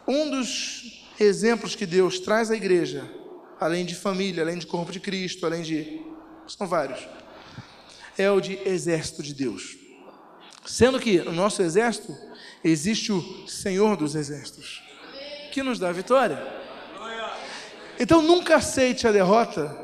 [0.06, 3.17] Um dos exemplos que Deus traz à igreja
[3.60, 6.00] além de família, além de corpo de Cristo, além de.
[6.46, 7.06] São vários.
[8.16, 9.76] É o de exército de Deus.
[10.64, 12.16] Sendo que no nosso exército
[12.62, 14.82] existe o Senhor dos exércitos,
[15.52, 16.58] que nos dá a vitória.
[17.98, 19.76] Então nunca aceite a derrota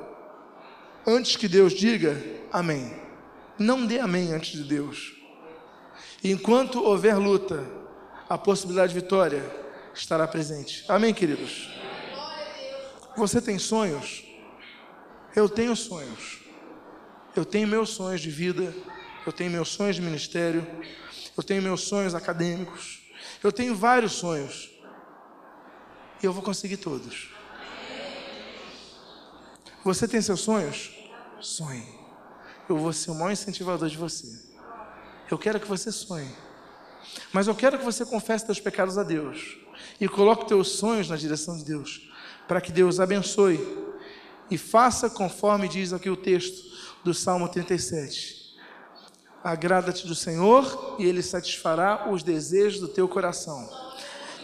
[1.06, 2.20] antes que Deus diga
[2.52, 2.94] amém.
[3.58, 5.12] Não dê amém antes de Deus.
[6.22, 7.64] Enquanto houver luta,
[8.28, 9.44] a possibilidade de vitória
[9.94, 10.84] estará presente.
[10.88, 11.73] Amém, queridos?
[13.16, 14.24] Você tem sonhos?
[15.34, 16.40] Eu tenho sonhos.
[17.34, 18.74] Eu tenho meus sonhos de vida,
[19.26, 20.64] eu tenho meus sonhos de ministério,
[21.36, 23.02] eu tenho meus sonhos acadêmicos,
[23.42, 24.70] eu tenho vários sonhos.
[26.22, 27.30] E eu vou conseguir todos.
[29.82, 30.92] Você tem seus sonhos?
[31.40, 31.86] Sonhe.
[32.68, 34.26] Eu vou ser o maior incentivador de você.
[35.30, 36.30] Eu quero que você sonhe.
[37.32, 39.58] Mas eu quero que você confesse seus pecados a Deus
[40.00, 42.08] e coloque teus sonhos na direção de Deus,
[42.46, 43.60] para que Deus abençoe
[44.50, 46.62] e faça conforme diz aqui o texto
[47.02, 48.44] do Salmo 37.
[49.42, 53.68] Agrada-te do Senhor e Ele satisfará os desejos do teu coração.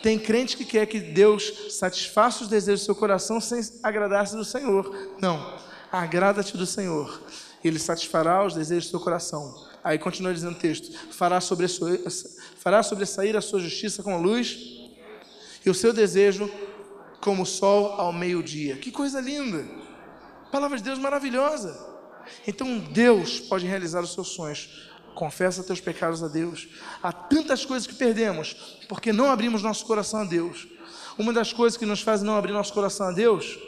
[0.02, 4.44] Tem crente que quer que Deus satisfaça os desejos do seu coração sem agradar-se do
[4.44, 5.14] Senhor.
[5.20, 5.58] Não.
[5.92, 7.20] Agrada-te do Senhor.
[7.62, 9.68] Ele satisfará os desejos do seu coração.
[9.84, 11.66] Aí continua dizendo o texto: fará, sobre
[12.56, 14.58] fará sobressair a sua justiça com a luz
[15.64, 16.50] e o seu desejo
[17.20, 18.76] como o sol ao meio-dia.
[18.76, 19.64] Que coisa linda!
[20.50, 21.88] Palavra de Deus maravilhosa.
[22.46, 24.90] Então Deus pode realizar os seus sonhos.
[25.14, 26.68] Confessa teus pecados a Deus.
[27.02, 28.54] Há tantas coisas que perdemos
[28.88, 30.66] porque não abrimos nosso coração a Deus.
[31.18, 33.58] Uma das coisas que nos faz não abrir nosso coração a Deus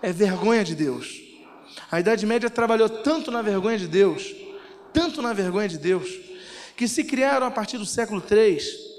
[0.00, 1.20] é vergonha de Deus.
[1.90, 4.34] A Idade Média trabalhou tanto na vergonha de Deus,
[4.92, 6.08] tanto na vergonha de Deus,
[6.76, 8.91] que se criaram a partir do século III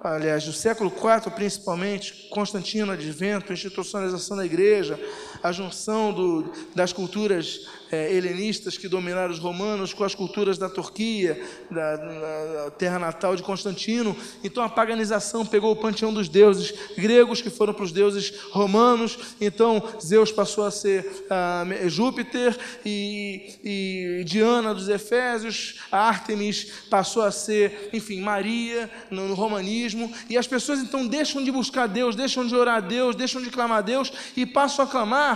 [0.00, 4.98] aliás, do século IV principalmente, Constantino, advento, institucionalização da igreja,
[5.42, 10.68] a junção do, das culturas é, helenistas que dominaram os romanos com as culturas da
[10.68, 14.16] Turquia, da, da, terra natal de Constantino.
[14.44, 19.18] Então a paganização pegou o panteão dos deuses gregos que foram para os deuses romanos.
[19.40, 27.30] Então Zeus passou a ser ah, Júpiter e, e, Diana dos Efésios, Ártemis passou a
[27.30, 30.12] ser, enfim, Maria no, no romanismo.
[30.28, 33.50] E as pessoas então deixam de buscar Deus, deixam de orar a Deus, deixam de
[33.50, 35.27] clamar a Deus e passam a clamar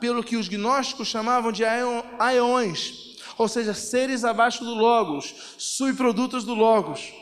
[0.00, 6.54] pelo que os gnósticos chamavam de aeões, ou seja, seres abaixo do Logos, subprodutos do
[6.54, 7.12] Logos.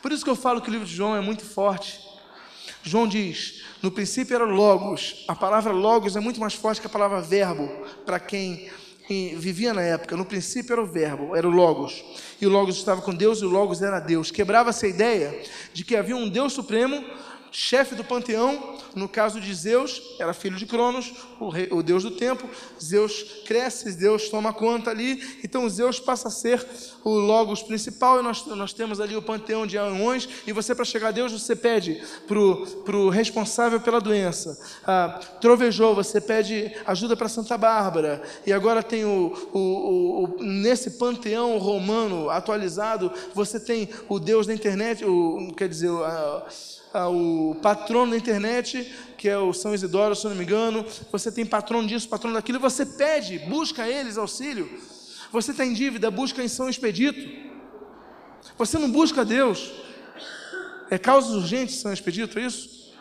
[0.00, 2.00] Por isso que eu falo que o livro de João é muito forte.
[2.82, 5.24] João diz: no princípio era Logos.
[5.28, 7.68] A palavra Logos é muito mais forte que a palavra verbo
[8.04, 8.70] para quem
[9.36, 10.16] vivia na época.
[10.16, 12.02] No princípio era o verbo, era o Logos.
[12.40, 14.30] E o Logos estava com Deus e o Logos era Deus.
[14.30, 17.04] Quebrava-se a ideia de que havia um Deus supremo
[17.52, 22.02] chefe do panteão, no caso de Zeus, era filho de Cronos, o, rei, o deus
[22.02, 22.48] do tempo.
[22.82, 26.66] Zeus cresce, Zeus toma conta ali, então Zeus passa a ser
[27.04, 30.84] o Logos principal, e nós, nós temos ali o panteão de Aões, e você, para
[30.84, 34.58] chegar a Deus, você pede para o responsável pela doença.
[34.84, 40.92] Ah, trovejou, você pede ajuda para Santa Bárbara, e agora tem o, o, o, nesse
[40.92, 46.46] panteão romano atualizado, você tem o Deus da internet, o, quer dizer, a,
[46.94, 51.46] o patrono da internet, que é o São Isidoro, se não me engano, você tem
[51.46, 54.68] patrono disso, patrono daquilo, você pede, busca eles auxílio.
[55.30, 57.20] Você está em dívida, busca em São Expedito.
[58.58, 59.72] Você não busca Deus.
[60.90, 62.92] É causas urgentes São Expedito, é isso?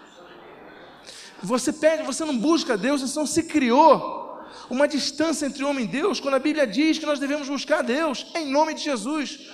[1.43, 4.39] Você pede, você não busca Deus, então se criou
[4.69, 8.27] uma distância entre homem e Deus, quando a Bíblia diz que nós devemos buscar Deus,
[8.35, 9.49] em nome de Jesus.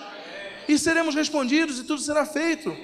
[0.67, 2.75] E seremos respondidos e tudo será feito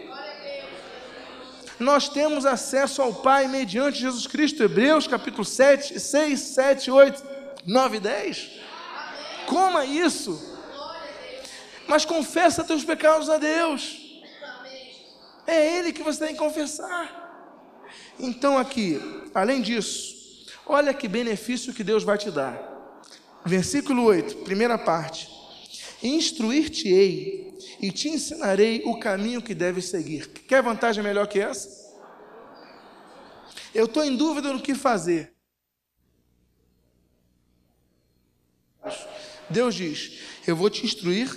[1.84, 4.64] nós temos acesso ao Pai mediante Jesus Cristo.
[4.64, 7.24] Hebreus capítulo 7, 6, 7, 8,
[7.66, 8.52] 9 e 10.
[9.48, 10.52] Coma isso.
[11.88, 14.00] Mas confessa teus pecados a Deus.
[15.46, 17.22] É Ele que você tem que confessar.
[18.20, 19.02] Então, aqui,
[19.34, 22.58] além disso, olha que benefício que Deus vai te dar.
[23.44, 25.33] Versículo 8, primeira parte.
[26.04, 30.28] Instruir-te-ei e te ensinarei o caminho que deves seguir.
[30.28, 31.82] Quer vantagem melhor que essa?
[33.74, 35.34] Eu estou em dúvida no que fazer.
[39.50, 41.30] Deus diz: Eu vou te instruir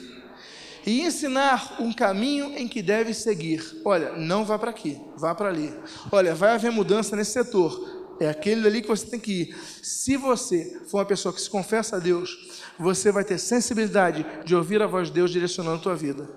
[0.84, 3.82] e ensinar um caminho em que deves seguir.
[3.84, 5.72] Olha, não vá para aqui, vá para ali.
[6.12, 7.95] Olha, vai haver mudança nesse setor.
[8.18, 9.56] É aquele ali que você tem que ir.
[9.82, 14.54] Se você for uma pessoa que se confessa a Deus, você vai ter sensibilidade de
[14.54, 16.28] ouvir a voz de Deus direcionando a tua vida.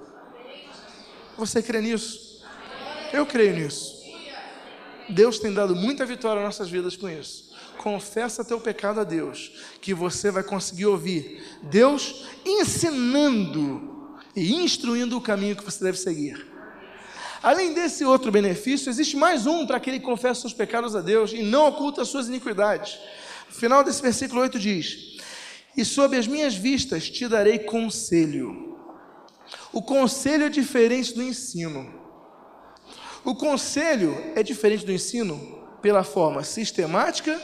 [1.38, 2.44] Você crê nisso?
[3.14, 3.98] Eu creio nisso.
[5.10, 7.50] Deus tem dado muita vitória às nossas vidas com isso.
[7.78, 15.22] Confessa teu pecado a Deus, que você vai conseguir ouvir Deus ensinando e instruindo o
[15.22, 16.49] caminho que você deve seguir.
[17.42, 21.32] Além desse outro benefício, existe mais um para aquele que confessa seus pecados a Deus
[21.32, 23.00] e não oculta as suas iniquidades.
[23.50, 25.18] O final desse versículo 8 diz:
[25.76, 28.78] E sob as minhas vistas te darei conselho.
[29.72, 31.94] O conselho é diferente do ensino.
[33.24, 37.40] O conselho é diferente do ensino pela forma sistemática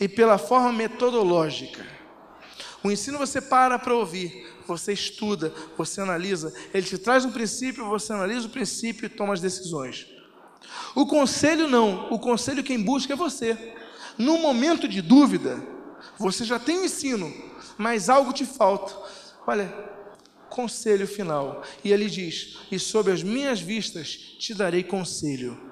[0.00, 1.86] e pela forma metodológica.
[2.82, 7.88] O ensino você para para ouvir, você estuda, você analisa, ele te traz um princípio,
[7.88, 10.06] você analisa o princípio e toma as decisões.
[10.94, 13.74] O conselho não, o conselho quem busca é você.
[14.18, 15.62] No momento de dúvida,
[16.18, 17.32] você já tem o ensino,
[17.78, 18.94] mas algo te falta.
[19.46, 19.72] Olha,
[20.50, 21.62] conselho final.
[21.82, 25.67] E ele diz: E sob as minhas vistas te darei conselho.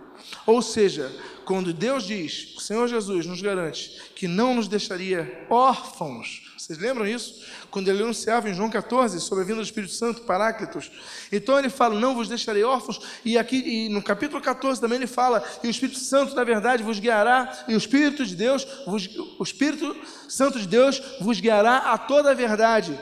[0.46, 1.14] Ou seja,
[1.44, 7.06] quando Deus diz, o Senhor Jesus nos garante que não nos deixaria órfãos, vocês lembram
[7.06, 7.44] isso?
[7.70, 10.90] Quando ele anunciava em João 14 sobre a vinda do Espírito Santo, Paráclitos.
[11.30, 13.00] Então ele fala: Não vos deixarei órfãos.
[13.24, 16.82] E aqui e no capítulo 14 também ele fala: E o Espírito Santo, na verdade,
[16.82, 17.66] vos guiará.
[17.68, 19.08] E o Espírito de Deus, vos,
[19.38, 19.94] o Espírito
[20.28, 22.98] Santo de Deus vos guiará a toda a verdade.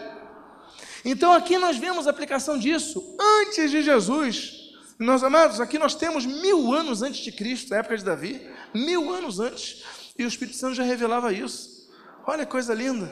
[1.02, 4.63] Então aqui nós vemos a aplicação disso antes de Jesus.
[4.99, 9.12] Meus amados, aqui nós temos mil anos antes de Cristo, a época de Davi, mil
[9.12, 9.82] anos antes,
[10.16, 11.90] e o Espírito Santo já revelava isso.
[12.24, 13.11] Olha que coisa linda.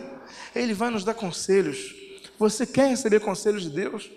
[0.54, 1.94] Ele vai nos dar conselhos.
[2.38, 4.10] Você quer receber conselhos de Deus?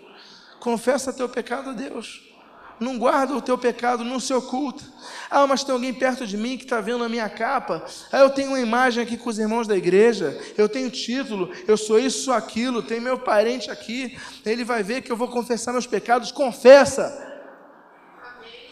[0.60, 2.22] Confessa teu pecado a Deus.
[2.80, 4.84] Não guarda o teu pecado, não se oculta.
[5.30, 7.86] Ah, mas tem alguém perto de mim que está vendo a minha capa.
[8.12, 10.40] Ah, eu tenho uma imagem aqui com os irmãos da igreja.
[10.58, 12.84] Eu tenho título, eu sou isso, sou aquilo.
[12.84, 14.18] Tem meu parente aqui.
[14.46, 16.32] Ele vai ver que eu vou confessar meus pecados.
[16.32, 17.35] Confessa.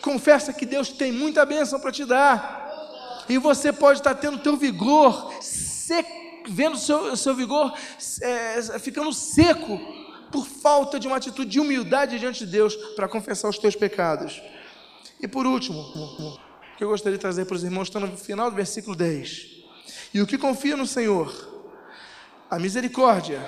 [0.03, 3.23] Confessa que Deus tem muita bênção para te dar.
[3.29, 6.05] E você pode estar tendo teu vigor, sec,
[6.49, 7.73] vendo seu, seu vigor
[8.21, 9.79] é, ficando seco
[10.29, 14.41] por falta de uma atitude de humildade diante de Deus para confessar os teus pecados.
[15.21, 16.37] E por último, o
[16.77, 19.47] que eu gostaria de trazer para os irmãos está no final do versículo 10.
[20.13, 21.31] E o que confia no Senhor,
[22.51, 23.39] a misericórdia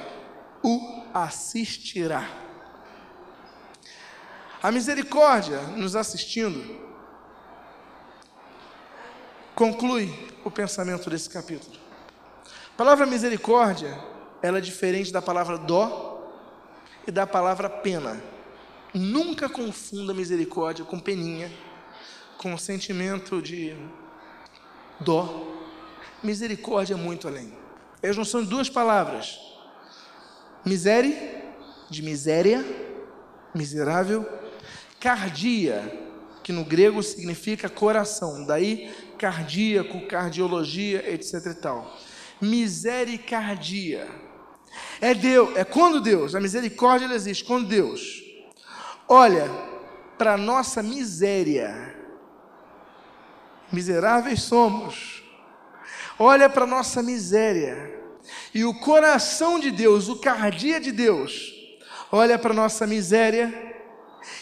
[0.64, 2.45] o assistirá.
[4.66, 6.60] A misericórdia nos assistindo
[9.54, 10.12] conclui
[10.44, 11.78] o pensamento desse capítulo.
[12.74, 13.96] A palavra misericórdia,
[14.42, 16.34] ela é diferente da palavra dó
[17.06, 18.20] e da palavra pena.
[18.92, 21.52] Nunca confunda misericórdia com peninha,
[22.40, 23.78] com sentimento de
[25.00, 25.46] dó.
[26.24, 27.56] Misericórdia é muito além.
[28.02, 29.40] Elas não são duas palavras.
[30.66, 31.16] Misere,
[31.88, 32.66] de miséria,
[33.54, 34.44] miserável.
[35.06, 35.84] Cardia,
[36.44, 38.44] que no grego significa coração.
[38.44, 41.96] Daí cardíaco, cardiologia, etc e tal.
[42.42, 44.08] Misericardia
[45.00, 48.24] é Deus, é quando Deus, a misericórdia ela existe, quando Deus
[49.08, 49.48] olha
[50.18, 51.96] para nossa miséria,
[53.72, 55.24] miseráveis somos,
[56.18, 58.02] olha para nossa miséria,
[58.56, 61.54] e o coração de Deus, o cardia de Deus,
[62.12, 63.75] olha para nossa miséria,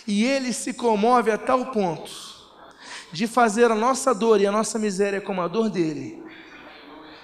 [0.07, 2.11] e ele se comove a tal ponto
[3.11, 6.23] de fazer a nossa dor e a nossa miséria como a dor dele,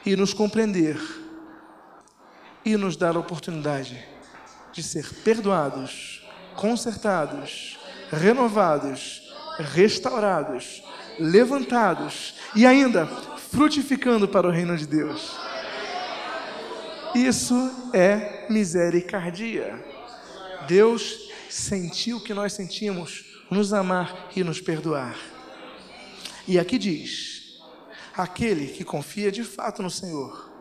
[0.06, 1.00] e nos compreender
[2.64, 4.04] e nos dar a oportunidade
[4.72, 7.80] de ser perdoados, consertados,
[8.12, 10.84] renovados, restaurados,
[11.20, 13.08] levantados e ainda
[13.52, 15.36] frutificando para o reino de Deus.
[17.16, 19.84] Isso é misericórdia.
[20.68, 25.18] Deus sentiu o que nós sentimos, nos amar e nos perdoar.
[26.48, 27.60] E aqui diz:
[28.16, 30.52] aquele que confia de fato no Senhor,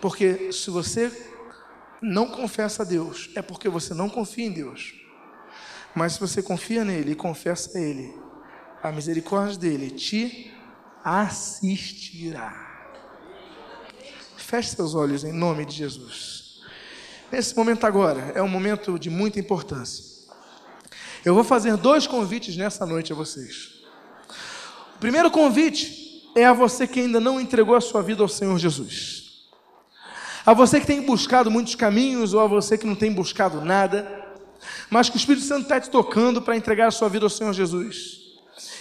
[0.00, 1.10] porque se você
[2.02, 4.94] não confessa a Deus, é porque você não confia em Deus.
[5.94, 8.14] Mas se você confia nele e confessa a Ele,
[8.82, 10.52] a misericórdia dele te
[11.02, 12.64] assistirá.
[14.36, 16.60] Feche seus olhos em nome de Jesus.
[17.32, 20.15] Nesse momento agora é um momento de muita importância.
[21.26, 23.80] Eu vou fazer dois convites nessa noite a vocês.
[24.94, 28.56] O primeiro convite é a você que ainda não entregou a sua vida ao Senhor
[28.56, 29.24] Jesus.
[30.46, 34.24] A você que tem buscado muitos caminhos, ou a você que não tem buscado nada,
[34.88, 37.52] mas que o Espírito Santo está te tocando para entregar a sua vida ao Senhor
[37.52, 38.20] Jesus.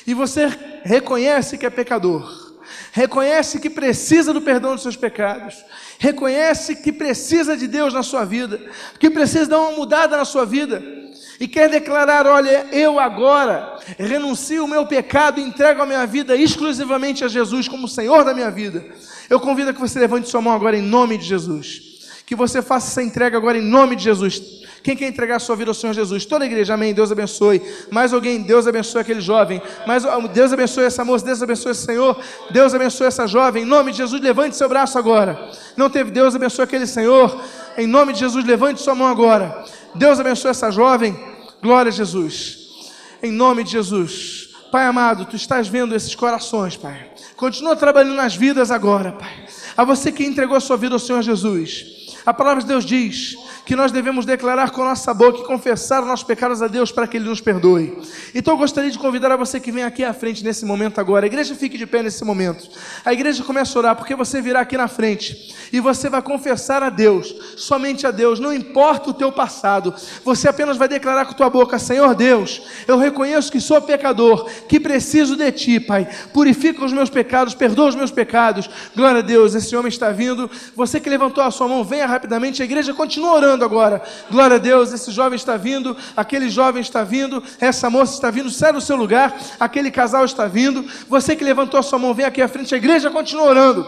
[0.05, 0.45] E você
[0.83, 2.53] reconhece que é pecador,
[2.91, 5.65] reconhece que precisa do perdão dos seus pecados,
[5.97, 8.61] reconhece que precisa de Deus na sua vida,
[8.99, 11.04] que precisa dar uma mudada na sua vida,
[11.39, 16.35] e quer declarar: olha, eu agora renuncio o meu pecado e entrego a minha vida
[16.35, 18.85] exclusivamente a Jesus como Senhor da minha vida.
[19.29, 21.81] Eu convido a que você levante sua mão agora em nome de Jesus.
[22.25, 24.41] Que você faça essa entrega agora em nome de Jesus.
[24.85, 26.25] Quem quer entregar a sua vida ao Senhor Jesus?
[26.25, 26.93] Toda a igreja, amém.
[26.93, 27.59] Deus abençoe.
[27.89, 29.59] Mais alguém, Deus abençoe aquele jovem.
[29.87, 32.19] Mais, Deus abençoe essa moça, Deus abençoe esse Senhor.
[32.51, 33.63] Deus abençoe essa jovem.
[33.63, 35.49] Em nome de Jesus, levante seu braço agora.
[35.75, 37.35] Não teve Deus abençoe aquele Senhor.
[37.77, 39.65] Em nome de Jesus, levante sua mão agora.
[39.93, 41.17] Deus abençoe essa jovem.
[41.61, 42.57] Glória a Jesus.
[43.21, 44.49] Em nome de Jesus.
[44.71, 47.11] Pai amado, tu estás vendo esses corações, Pai.
[47.35, 49.45] Continua trabalhando nas vidas agora, Pai.
[49.75, 52.04] A você que entregou a sua vida ao Senhor Jesus.
[52.25, 56.01] A palavra de Deus diz que nós devemos declarar com a nossa boca e confessar
[56.01, 57.97] os nossos pecados a Deus para que Ele nos perdoe.
[58.33, 61.25] Então eu gostaria de convidar a você que vem aqui à frente nesse momento agora.
[61.25, 62.67] A igreja fique de pé nesse momento.
[63.03, 66.81] A igreja começa a orar, porque você virá aqui na frente e você vai confessar
[66.81, 69.93] a Deus, somente a Deus, não importa o teu passado.
[70.23, 74.79] Você apenas vai declarar com tua boca: Senhor Deus, eu reconheço que sou pecador, que
[74.79, 76.07] preciso de ti, Pai.
[76.33, 78.69] Purifica os meus pecados, perdoa os meus pecados.
[78.95, 80.49] Glória a Deus, esse homem está vindo.
[80.75, 82.61] Você que levantou a sua mão, venha rapidamente.
[82.61, 84.01] A igreja continua orando agora.
[84.31, 88.49] Glória a Deus, esse jovem está vindo, aquele jovem está vindo, essa moça está vindo,
[88.49, 90.85] sai do seu lugar, aquele casal está vindo.
[91.07, 93.85] Você que levantou a sua mão, vem aqui à frente, a igreja continua orando.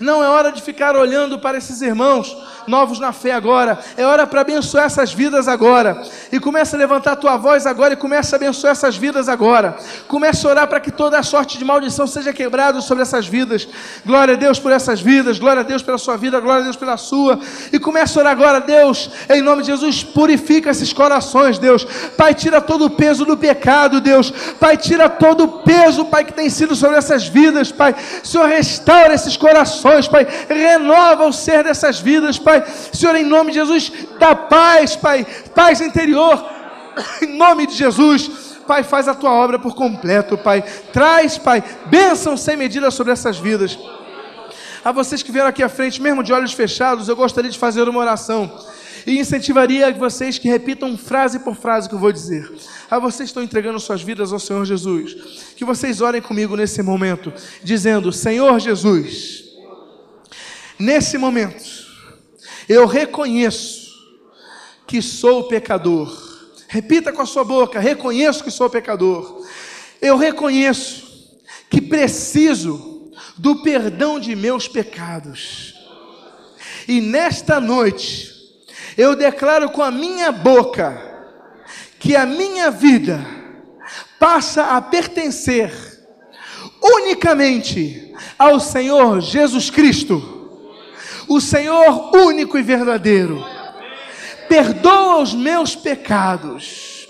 [0.00, 2.36] Não é hora de ficar olhando para esses irmãos
[2.68, 3.78] novos na fé agora.
[3.96, 6.02] É hora para abençoar essas vidas agora.
[6.30, 9.76] E começa a levantar a tua voz agora e começa a abençoar essas vidas agora.
[10.06, 13.66] Começa a orar para que toda a sorte de maldição seja quebrada sobre essas vidas.
[14.04, 15.38] Glória a Deus por essas vidas.
[15.38, 16.38] Glória a Deus pela sua vida.
[16.40, 17.40] Glória a Deus pela sua.
[17.72, 21.84] E começa a orar agora, Deus, em nome de Jesus, purifica esses corações, Deus.
[22.16, 24.30] Pai, tira todo o peso do pecado, Deus.
[24.60, 27.94] Pai, tira todo o peso, Pai, que tem sido sobre essas vidas, Pai.
[28.22, 29.36] Senhor, restaura esses
[29.88, 30.26] corações, Pai.
[30.48, 32.64] Renova o ser dessas vidas, Pai.
[32.92, 36.44] Senhor, em nome de Jesus, dá paz, Pai, paz interior,
[37.22, 38.48] em nome de Jesus.
[38.66, 40.62] Pai, faz a tua obra por completo, Pai.
[40.92, 43.78] Traz, Pai, bênção sem medida sobre essas vidas.
[44.84, 47.88] A vocês que vieram aqui à frente, mesmo de olhos fechados, eu gostaria de fazer
[47.88, 48.50] uma oração.
[49.06, 52.50] E incentivaria vocês que repitam frase por frase que eu vou dizer.
[52.90, 55.16] A vocês que estão entregando suas vidas ao Senhor Jesus.
[55.56, 57.32] Que vocês orem comigo nesse momento,
[57.62, 59.47] dizendo: Senhor Jesus,
[60.78, 61.64] nesse momento,
[62.68, 63.88] eu reconheço
[64.86, 66.26] que sou pecador.
[66.68, 69.46] Repita com a sua boca: reconheço que sou pecador.
[70.00, 75.74] Eu reconheço que preciso do perdão de meus pecados.
[76.86, 78.34] E nesta noite,
[78.96, 81.06] eu declaro com a minha boca
[81.98, 83.24] que a minha vida
[84.18, 85.72] passa a pertencer
[86.82, 90.37] unicamente ao Senhor Jesus Cristo
[91.28, 93.44] o Senhor único e verdadeiro.
[94.48, 97.06] Perdoa os meus pecados.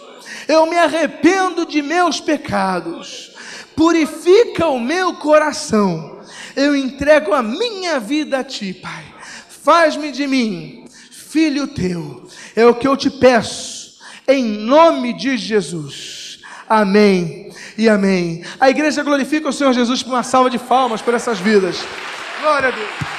[0.48, 3.32] Eu me arrependo de meus pecados.
[3.76, 6.18] Purifica o meu coração.
[6.56, 9.04] Eu entrego a minha vida a ti, Pai.
[9.48, 12.26] Faz-me de mim, filho teu.
[12.56, 16.40] É o que eu te peço, em nome de Jesus.
[16.68, 18.42] Amém e amém.
[18.58, 21.76] A igreja glorifica o Senhor Jesus por uma salva de palmas por essas vidas.
[22.40, 23.17] Glória a Deus.